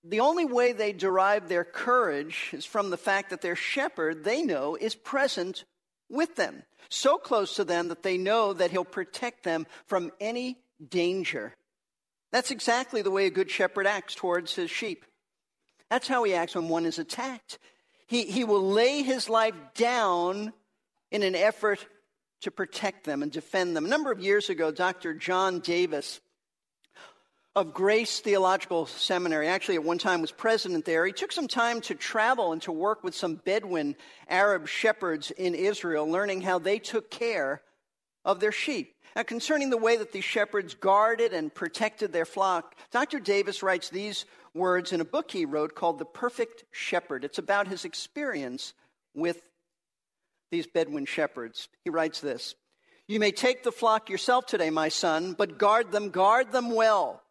the 0.04 0.22
only 0.22 0.46
way 0.46 0.74
they 0.74 0.94
derive 0.94 1.48
their 1.48 1.64
courage 1.64 2.50
is 2.54 2.66
from 2.66 2.90
the 2.90 2.98
fact 2.98 3.30
that 3.30 3.42
their 3.42 3.56
shepherd, 3.56 4.24
they 4.24 4.42
know, 4.42 4.76
is 4.76 4.96
present 4.96 5.64
with 6.14 6.36
them, 6.36 6.64
so 6.90 7.18
close 7.18 7.56
to 7.56 7.64
them 7.64 7.90
that 7.90 8.04
they 8.04 8.18
know 8.18 8.54
that 8.54 8.72
he'll 8.72 8.86
protect 8.86 9.44
them 9.44 9.66
from 9.88 10.12
any 10.22 10.58
danger. 10.90 11.56
That's 12.32 12.52
exactly 12.52 13.02
the 13.02 13.12
way 13.12 13.26
a 13.26 13.32
good 13.32 13.52
shepherd 13.52 13.88
acts 13.88 14.16
towards 14.16 14.56
his 14.56 14.72
sheep. 14.72 15.06
That's 15.90 16.08
how 16.08 16.24
he 16.24 16.34
acts 16.34 16.56
when 16.56 16.70
one 16.70 16.86
is 16.86 17.00
attacked. 17.00 17.60
He, 18.08 18.24
he 18.24 18.44
will 18.44 18.64
lay 18.64 19.04
his 19.04 19.30
life 19.30 19.56
down 19.76 20.54
in 21.12 21.24
an 21.24 21.36
effort 21.36 21.86
to 22.42 22.52
protect 22.52 23.06
them 23.06 23.24
and 23.24 23.32
defend 23.32 23.76
them. 23.76 23.86
A 23.86 23.90
number 23.90 24.12
of 24.12 24.20
years 24.20 24.50
ago, 24.50 24.72
Dr. 24.72 25.14
John 25.14 25.60
Davis 25.60 26.20
of 27.56 27.74
Grace 27.74 28.20
Theological 28.20 28.88
Seminary, 28.88 29.48
actually 29.48 29.76
at 29.76 29.84
one 29.84 30.00
time 30.00 30.22
was 30.22 30.32
president 30.32 30.86
there, 30.86 31.06
he 31.06 31.12
took 31.12 31.32
some 31.32 31.48
time 31.48 31.82
to 31.82 31.96
travel 31.96 32.52
and 32.52 32.62
to 32.64 32.72
work 32.72 33.04
with 33.04 33.14
some 33.14 33.36
Bedouin 33.36 33.96
Arab 34.28 34.68
shepherds 34.68 35.30
in 35.32 35.54
Israel, 35.54 36.10
learning 36.10 36.42
how 36.42 36.58
they 36.58 36.80
took 36.80 37.12
care 37.12 37.62
of 38.26 38.40
their 38.40 38.52
sheep. 38.52 38.96
Now, 39.16 39.24
concerning 39.24 39.70
the 39.70 39.78
way 39.78 39.98
that 39.98 40.12
these 40.12 40.24
shepherds 40.24 40.74
guarded 40.74 41.34
and 41.34 41.54
protected 41.54 42.12
their 42.12 42.26
flock, 42.26 42.76
Dr. 42.92 43.20
Davis 43.20 43.62
writes 43.62 43.90
these 43.90 44.26
words 44.56 44.92
in 44.92 45.02
a 45.02 45.06
book 45.06 45.30
he 45.30 45.46
wrote 45.46 45.76
called 45.76 46.00
The 46.00 46.06
Perfect 46.06 46.64
Shepherd. 46.72 47.24
It's 47.24 47.38
about 47.38 47.68
his 47.68 47.86
experience 47.86 48.74
with 49.14 49.40
these 50.50 50.66
Bedouin 50.66 51.06
shepherds. 51.06 51.70
He 51.84 51.92
writes 51.92 52.22
this 52.22 52.56
You 53.08 53.20
may 53.20 53.32
take 53.32 53.64
the 53.64 53.72
flock 53.72 54.10
yourself 54.10 54.48
today, 54.48 54.72
my 54.72 54.90
son, 54.90 55.34
but 55.34 55.60
guard 55.60 55.92
them, 55.92 56.10
guard 56.10 56.52
them 56.52 56.72
well. 56.72 57.23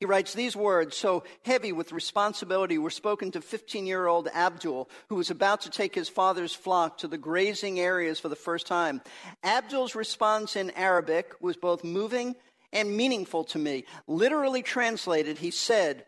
He 0.00 0.06
writes 0.06 0.32
these 0.32 0.54
words, 0.54 0.96
so 0.96 1.24
heavy 1.44 1.72
with 1.72 1.90
responsibility, 1.90 2.78
were 2.78 2.90
spoken 2.90 3.32
to 3.32 3.40
15 3.40 3.86
year 3.86 4.06
old 4.06 4.28
Abdul, 4.28 4.88
who 5.08 5.16
was 5.16 5.30
about 5.30 5.62
to 5.62 5.70
take 5.70 5.94
his 5.94 6.08
father's 6.08 6.54
flock 6.54 6.98
to 6.98 7.08
the 7.08 7.18
grazing 7.18 7.80
areas 7.80 8.20
for 8.20 8.28
the 8.28 8.36
first 8.36 8.66
time. 8.66 9.00
Abdul's 9.42 9.96
response 9.96 10.54
in 10.54 10.70
Arabic 10.70 11.32
was 11.40 11.56
both 11.56 11.82
moving 11.82 12.36
and 12.72 12.96
meaningful 12.96 13.44
to 13.44 13.58
me. 13.58 13.84
Literally 14.06 14.62
translated, 14.62 15.38
he 15.38 15.50
said, 15.50 16.04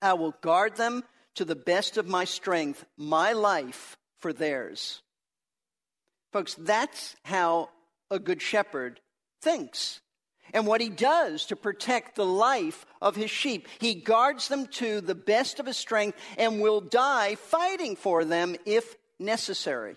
I 0.00 0.12
will 0.12 0.36
guard 0.40 0.76
them 0.76 1.02
to 1.34 1.44
the 1.44 1.56
best 1.56 1.96
of 1.96 2.06
my 2.06 2.24
strength, 2.24 2.84
my 2.96 3.32
life 3.32 3.96
for 4.18 4.32
theirs. 4.32 5.02
Folks, 6.32 6.54
that's 6.54 7.16
how 7.24 7.70
a 8.10 8.18
good 8.18 8.42
shepherd 8.42 9.00
thinks. 9.40 10.00
And 10.52 10.66
what 10.66 10.80
he 10.80 10.88
does 10.88 11.46
to 11.46 11.56
protect 11.56 12.16
the 12.16 12.26
life 12.26 12.86
of 13.00 13.16
his 13.16 13.30
sheep, 13.30 13.68
he 13.80 13.94
guards 13.94 14.48
them 14.48 14.66
to 14.66 15.00
the 15.00 15.14
best 15.14 15.60
of 15.60 15.66
his 15.66 15.76
strength 15.76 16.18
and 16.36 16.60
will 16.60 16.80
die 16.80 17.34
fighting 17.36 17.96
for 17.96 18.24
them 18.24 18.56
if 18.66 18.96
necessary. 19.18 19.96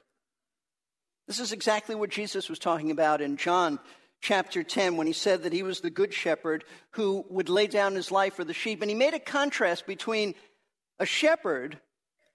This 1.27 1.39
is 1.39 1.51
exactly 1.51 1.95
what 1.95 2.09
Jesus 2.09 2.49
was 2.49 2.59
talking 2.59 2.91
about 2.91 3.21
in 3.21 3.37
John 3.37 3.79
chapter 4.21 4.63
10 4.63 4.97
when 4.97 5.07
he 5.07 5.13
said 5.13 5.43
that 5.43 5.53
he 5.53 5.63
was 5.63 5.81
the 5.81 5.89
good 5.89 6.13
shepherd 6.13 6.63
who 6.91 7.25
would 7.29 7.49
lay 7.49 7.67
down 7.67 7.95
his 7.95 8.11
life 8.11 8.35
for 8.35 8.43
the 8.43 8.53
sheep. 8.53 8.81
And 8.81 8.89
he 8.89 8.95
made 8.95 9.13
a 9.13 9.19
contrast 9.19 9.87
between 9.87 10.35
a 10.99 11.05
shepherd 11.05 11.79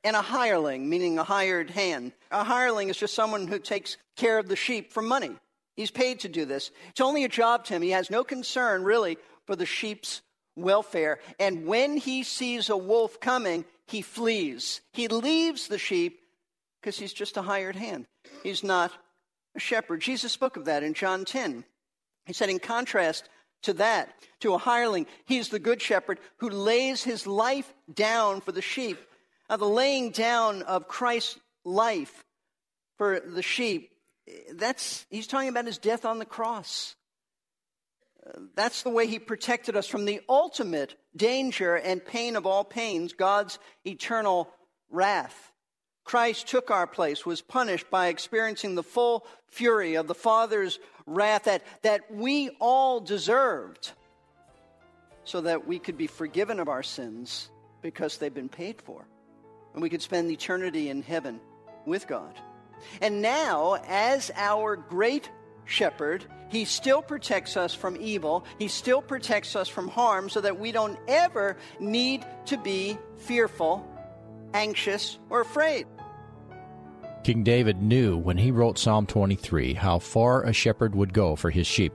and 0.03 0.17
a 0.17 0.23
hireling, 0.23 0.89
meaning 0.89 1.19
a 1.19 1.25
hired 1.25 1.71
hand. 1.71 2.13
A 2.31 2.45
hireling 2.45 2.89
is 2.89 2.97
just 2.97 3.15
someone 3.15 3.47
who 3.47 3.59
takes 3.59 3.97
care 4.17 4.39
of 4.39 4.49
the 4.49 4.57
sheep 4.57 4.93
for 4.93 5.03
money. 5.03 5.37
He's 5.77 5.91
paid 5.91 6.21
to 6.21 6.29
do 6.29 6.45
this. 6.45 6.71
It's 6.91 7.01
only 7.01 7.25
a 7.25 7.29
job 7.29 7.65
to 7.67 7.75
him. 7.75 7.83
He 7.83 7.91
has 7.91 8.11
no 8.11 8.25
concern, 8.25 8.83
really, 8.83 9.19
for 9.47 9.55
the 9.55 9.67
sheep's 9.67 10.23
welfare. 10.57 11.21
And 11.39 11.67
when 11.67 11.99
he 11.99 12.23
sees 12.23 12.71
a 12.71 12.77
wolf 12.77 13.21
coming, 13.21 13.65
he 13.87 14.03
flees. 14.03 14.81
He 14.93 15.09
leaves 15.09 15.69
the 15.69 15.79
sheep 15.79 16.21
because 16.81 16.99
he's 16.99 17.13
just 17.13 17.37
a 17.37 17.43
hired 17.43 17.77
hand. 17.77 18.07
He's 18.43 18.65
not 18.65 18.91
a 19.55 19.61
shepherd. 19.61 20.01
Jesus 20.01 20.33
spoke 20.33 20.57
of 20.57 20.65
that 20.65 20.83
in 20.83 20.95
John 20.95 21.25
10. 21.25 21.65
He 22.25 22.33
said, 22.33 22.49
in 22.49 22.59
contrast 22.59 23.29
to 23.63 23.75
that, 23.75 24.13
to 24.41 24.55
a 24.55 24.59
hireling, 24.59 25.07
he's 25.27 25.49
the 25.51 25.59
good 25.59 25.83
shepherd 25.83 26.19
who 26.39 26.49
lays 26.49 27.05
his 27.05 27.27
life 27.27 27.73
down 27.93 28.41
for 28.41 28.53
the 28.53 28.63
sheep. 28.63 28.99
Now, 29.49 29.59
the 29.59 29.67
laying 29.67 30.11
down 30.11 30.63
of 30.63 30.89
Christ's 30.89 31.39
life 31.65 32.25
for 32.99 33.21
the 33.21 33.43
sheep, 33.43 33.91
that's, 34.55 35.07
he's 35.11 35.27
talking 35.27 35.49
about 35.49 35.67
his 35.67 35.79
death 35.79 36.05
on 36.05 36.19
the 36.19 36.25
cross. 36.25 36.95
Uh, 38.27 38.41
that's 38.55 38.83
the 38.83 38.91
way 38.91 39.07
he 39.07 39.19
protected 39.19 39.77
us 39.77 39.87
from 39.87 40.05
the 40.05 40.21
ultimate 40.29 40.97
danger 41.15 41.77
and 41.77 42.05
pain 42.05 42.37
of 42.37 42.47
all 42.47 42.65
pains, 42.65 43.13
God's 43.13 43.59
eternal 43.85 44.51
wrath. 44.91 45.53
Christ 46.05 46.47
took 46.47 46.71
our 46.71 46.87
place, 46.87 47.27
was 47.27 47.43
punished 47.43 47.91
by 47.91 48.09
experiencing 48.09 48.75
the 48.75 48.83
full 48.83 49.27
fury 49.49 49.97
of 49.97 50.07
the 50.07 50.15
Father's 50.15 50.79
wrath 51.05 51.45
that, 51.45 51.63
that 51.83 52.11
we 52.11 52.51
all 52.61 53.01
deserved, 53.01 53.93
so 55.25 55.41
that 55.41 55.67
we 55.67 55.81
could 55.81 55.99
be 55.99 56.07
forgiven 56.07 56.61
of 56.61 56.69
our 56.69 56.85
sins 56.85 57.51
because 57.83 58.19
they've 58.19 58.33
been 58.33 58.49
paid 58.49 58.81
for. 58.81 59.07
And 59.75 59.83
we 59.83 59.91
could 59.91 60.03
spend 60.03 60.31
eternity 60.31 60.89
in 60.89 61.03
heaven 61.03 61.41
with 61.85 62.07
God. 62.07 62.39
And 63.01 63.23
now, 63.23 63.79
as 63.87 64.31
our 64.37 64.77
great 64.77 65.31
shepherd, 65.65 66.25
he 66.49 66.65
still 66.65 67.03
protects 67.03 67.57
us 67.57 67.75
from 67.75 67.97
evil. 68.01 68.45
He 68.59 68.69
still 68.69 69.03
protects 69.03 69.57
us 69.57 69.69
from 69.69 69.89
harm 69.89 70.29
so 70.29 70.41
that 70.41 70.59
we 70.59 70.73
don't 70.73 70.99
ever 71.09 71.57
need 71.81 72.25
to 72.47 72.57
be 72.57 72.99
fearful, 73.17 73.87
anxious, 74.55 75.19
or 75.29 75.41
afraid. 75.41 75.87
King 77.25 77.43
David 77.43 77.83
knew 77.83 78.17
when 78.17 78.39
he 78.39 78.53
wrote 78.53 78.79
Psalm 78.79 79.05
23 79.07 79.75
how 79.75 79.99
far 79.99 80.45
a 80.45 80.53
shepherd 80.53 80.95
would 80.95 81.13
go 81.13 81.35
for 81.35 81.51
his 81.51 81.67
sheep. 81.67 81.93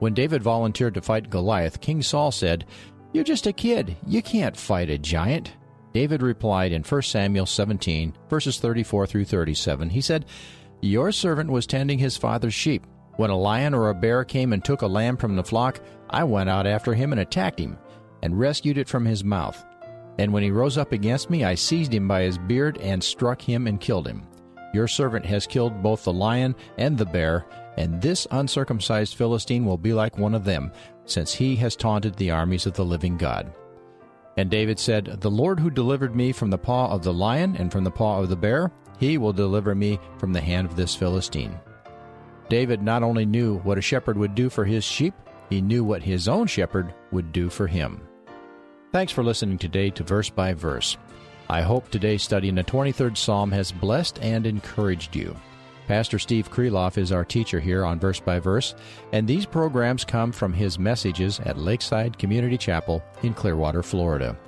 When 0.00 0.14
David 0.14 0.42
volunteered 0.42 0.94
to 0.94 1.02
fight 1.02 1.30
Goliath, 1.30 1.80
King 1.80 2.02
Saul 2.02 2.32
said, 2.32 2.66
You're 3.12 3.22
just 3.22 3.46
a 3.46 3.52
kid. 3.52 3.96
You 4.06 4.22
can't 4.22 4.56
fight 4.56 4.90
a 4.90 4.98
giant. 4.98 5.52
David 5.92 6.22
replied 6.22 6.72
in 6.72 6.82
1 6.82 7.02
Samuel 7.02 7.46
17, 7.46 8.14
verses 8.28 8.58
34 8.58 9.06
through 9.06 9.24
37. 9.24 9.90
He 9.90 10.00
said, 10.00 10.26
Your 10.80 11.10
servant 11.10 11.50
was 11.50 11.66
tending 11.66 11.98
his 11.98 12.16
father's 12.16 12.54
sheep. 12.54 12.86
When 13.16 13.30
a 13.30 13.36
lion 13.36 13.74
or 13.74 13.90
a 13.90 13.94
bear 13.94 14.24
came 14.24 14.52
and 14.52 14.64
took 14.64 14.82
a 14.82 14.86
lamb 14.86 15.16
from 15.16 15.36
the 15.36 15.44
flock, 15.44 15.80
I 16.08 16.24
went 16.24 16.48
out 16.48 16.66
after 16.66 16.94
him 16.94 17.12
and 17.12 17.20
attacked 17.20 17.58
him, 17.58 17.76
and 18.22 18.38
rescued 18.38 18.78
it 18.78 18.88
from 18.88 19.04
his 19.04 19.24
mouth. 19.24 19.64
And 20.18 20.32
when 20.32 20.42
he 20.42 20.50
rose 20.50 20.78
up 20.78 20.92
against 20.92 21.28
me, 21.28 21.44
I 21.44 21.54
seized 21.54 21.92
him 21.92 22.06
by 22.06 22.22
his 22.22 22.38
beard 22.38 22.78
and 22.78 23.02
struck 23.02 23.42
him 23.42 23.66
and 23.66 23.80
killed 23.80 24.06
him. 24.06 24.26
Your 24.72 24.86
servant 24.86 25.26
has 25.26 25.46
killed 25.46 25.82
both 25.82 26.04
the 26.04 26.12
lion 26.12 26.54
and 26.78 26.96
the 26.96 27.04
bear, 27.04 27.46
and 27.76 28.00
this 28.00 28.26
uncircumcised 28.30 29.16
Philistine 29.16 29.64
will 29.64 29.78
be 29.78 29.92
like 29.92 30.18
one 30.18 30.34
of 30.34 30.44
them, 30.44 30.72
since 31.04 31.34
he 31.34 31.56
has 31.56 31.74
taunted 31.74 32.14
the 32.14 32.30
armies 32.30 32.66
of 32.66 32.74
the 32.74 32.84
living 32.84 33.16
God. 33.16 33.52
And 34.36 34.50
David 34.50 34.78
said, 34.78 35.20
The 35.20 35.30
Lord 35.30 35.60
who 35.60 35.70
delivered 35.70 36.14
me 36.14 36.32
from 36.32 36.50
the 36.50 36.58
paw 36.58 36.88
of 36.90 37.02
the 37.02 37.12
lion 37.12 37.56
and 37.56 37.70
from 37.70 37.84
the 37.84 37.90
paw 37.90 38.20
of 38.20 38.28
the 38.28 38.36
bear, 38.36 38.70
he 38.98 39.18
will 39.18 39.32
deliver 39.32 39.74
me 39.74 39.98
from 40.18 40.32
the 40.32 40.40
hand 40.40 40.66
of 40.66 40.76
this 40.76 40.94
Philistine. 40.94 41.58
David 42.48 42.82
not 42.82 43.02
only 43.02 43.24
knew 43.24 43.58
what 43.58 43.78
a 43.78 43.82
shepherd 43.82 44.16
would 44.16 44.34
do 44.34 44.50
for 44.50 44.64
his 44.64 44.84
sheep, 44.84 45.14
he 45.48 45.60
knew 45.60 45.82
what 45.84 46.02
his 46.02 46.28
own 46.28 46.46
shepherd 46.46 46.94
would 47.10 47.32
do 47.32 47.48
for 47.48 47.66
him. 47.66 48.00
Thanks 48.92 49.12
for 49.12 49.22
listening 49.22 49.58
today 49.58 49.90
to 49.90 50.04
Verse 50.04 50.30
by 50.30 50.52
Verse. 50.52 50.96
I 51.48 51.62
hope 51.62 51.90
today's 51.90 52.22
study 52.22 52.48
in 52.48 52.54
the 52.54 52.64
23rd 52.64 53.16
Psalm 53.16 53.50
has 53.52 53.72
blessed 53.72 54.18
and 54.22 54.46
encouraged 54.46 55.16
you. 55.16 55.36
Pastor 55.90 56.20
Steve 56.20 56.48
Kreloff 56.48 56.96
is 56.98 57.10
our 57.10 57.24
teacher 57.24 57.58
here 57.58 57.84
on 57.84 57.98
Verse 57.98 58.20
by 58.20 58.38
Verse, 58.38 58.76
and 59.12 59.26
these 59.26 59.44
programs 59.44 60.04
come 60.04 60.30
from 60.30 60.52
his 60.52 60.78
messages 60.78 61.40
at 61.40 61.58
Lakeside 61.58 62.16
Community 62.16 62.56
Chapel 62.56 63.02
in 63.24 63.34
Clearwater, 63.34 63.82
Florida. 63.82 64.38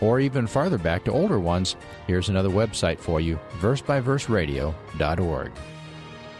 or 0.01 0.19
even 0.19 0.47
farther 0.47 0.77
back 0.77 1.03
to 1.05 1.11
older 1.11 1.39
ones, 1.39 1.75
here's 2.07 2.29
another 2.29 2.49
website 2.49 2.99
for 2.99 3.19
you 3.19 3.39
versebyverseradio.org. 3.59 5.51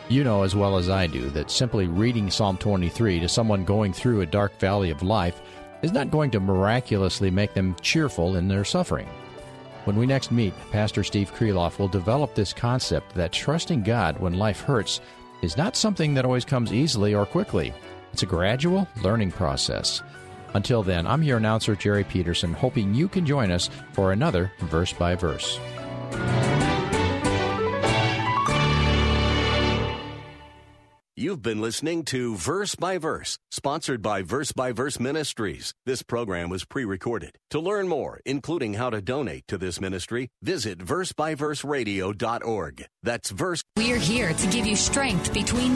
You 0.08 0.24
know 0.24 0.44
as 0.44 0.56
well 0.56 0.78
as 0.78 0.90
I 0.90 1.08
do 1.08 1.30
that 1.32 1.52
simply 1.52 1.88
reading 1.88 2.32
Psalm 2.32 2.58
23 2.58 3.20
to 3.20 3.30
someone 3.30 3.64
going 3.64 3.94
through 3.94 4.22
a 4.22 4.26
dark 4.26 4.58
valley 4.60 4.90
of 4.90 5.04
life 5.04 5.42
is 5.82 5.92
not 5.92 6.12
going 6.12 6.32
to 6.32 6.40
miraculously 6.40 7.30
make 7.30 7.54
them 7.54 7.76
cheerful 7.82 8.36
in 8.36 8.48
their 8.48 8.64
suffering. 8.64 9.08
When 9.86 9.96
we 9.96 10.06
next 10.06 10.32
meet, 10.32 10.54
Pastor 10.72 11.04
Steve 11.04 11.34
Kreloff 11.34 11.80
will 11.80 11.88
develop 11.88 12.36
this 12.36 12.54
concept 12.54 13.14
that 13.16 13.32
trusting 13.32 13.84
God 13.84 14.20
when 14.20 14.38
life 14.38 14.62
hurts 14.62 15.00
is 15.42 15.58
not 15.58 15.76
something 15.76 16.14
that 16.14 16.26
always 16.26 16.46
comes 16.46 16.74
easily 16.74 17.14
or 17.14 17.26
quickly. 17.26 17.74
It's 18.14 18.24
a 18.24 18.28
gradual 18.28 18.88
learning 19.04 19.32
process. 19.32 20.02
Until 20.54 20.84
then, 20.84 21.06
I'm 21.06 21.24
your 21.24 21.38
announcer, 21.38 21.76
Jerry 21.76 22.04
Peterson, 22.04 22.54
hoping 22.54 22.94
you 22.94 23.08
can 23.08 23.26
join 23.26 23.52
us 23.52 23.70
for 23.94 24.12
another 24.12 24.52
Verse 24.60 24.94
by 24.94 25.16
Verse. 25.16 25.60
You've 31.20 31.42
been 31.42 31.60
listening 31.60 32.06
to 32.06 32.38
Verse 32.38 32.76
by 32.76 32.98
Verse, 32.98 33.38
sponsored 33.52 34.02
by 34.02 34.22
Verse 34.22 34.54
by 34.54 34.72
Verse 34.72 35.02
Ministries. 35.02 35.74
This 35.86 36.02
program 36.02 36.50
was 36.50 36.64
pre 36.64 36.86
recorded. 36.86 37.38
To 37.50 37.60
learn 37.60 37.90
more, 37.90 38.22
including 38.26 38.76
how 38.76 38.90
to 38.90 39.02
donate 39.02 39.46
to 39.50 39.58
this 39.58 39.82
ministry, 39.82 40.30
visit 40.42 40.80
versebyverseradio.org. 40.80 42.86
That's 43.04 43.32
verse. 43.32 43.62
We're 43.76 43.98
here 43.98 44.32
to 44.32 44.48
give 44.48 44.66
you 44.66 44.78
strength 44.78 45.34
between. 45.34 45.76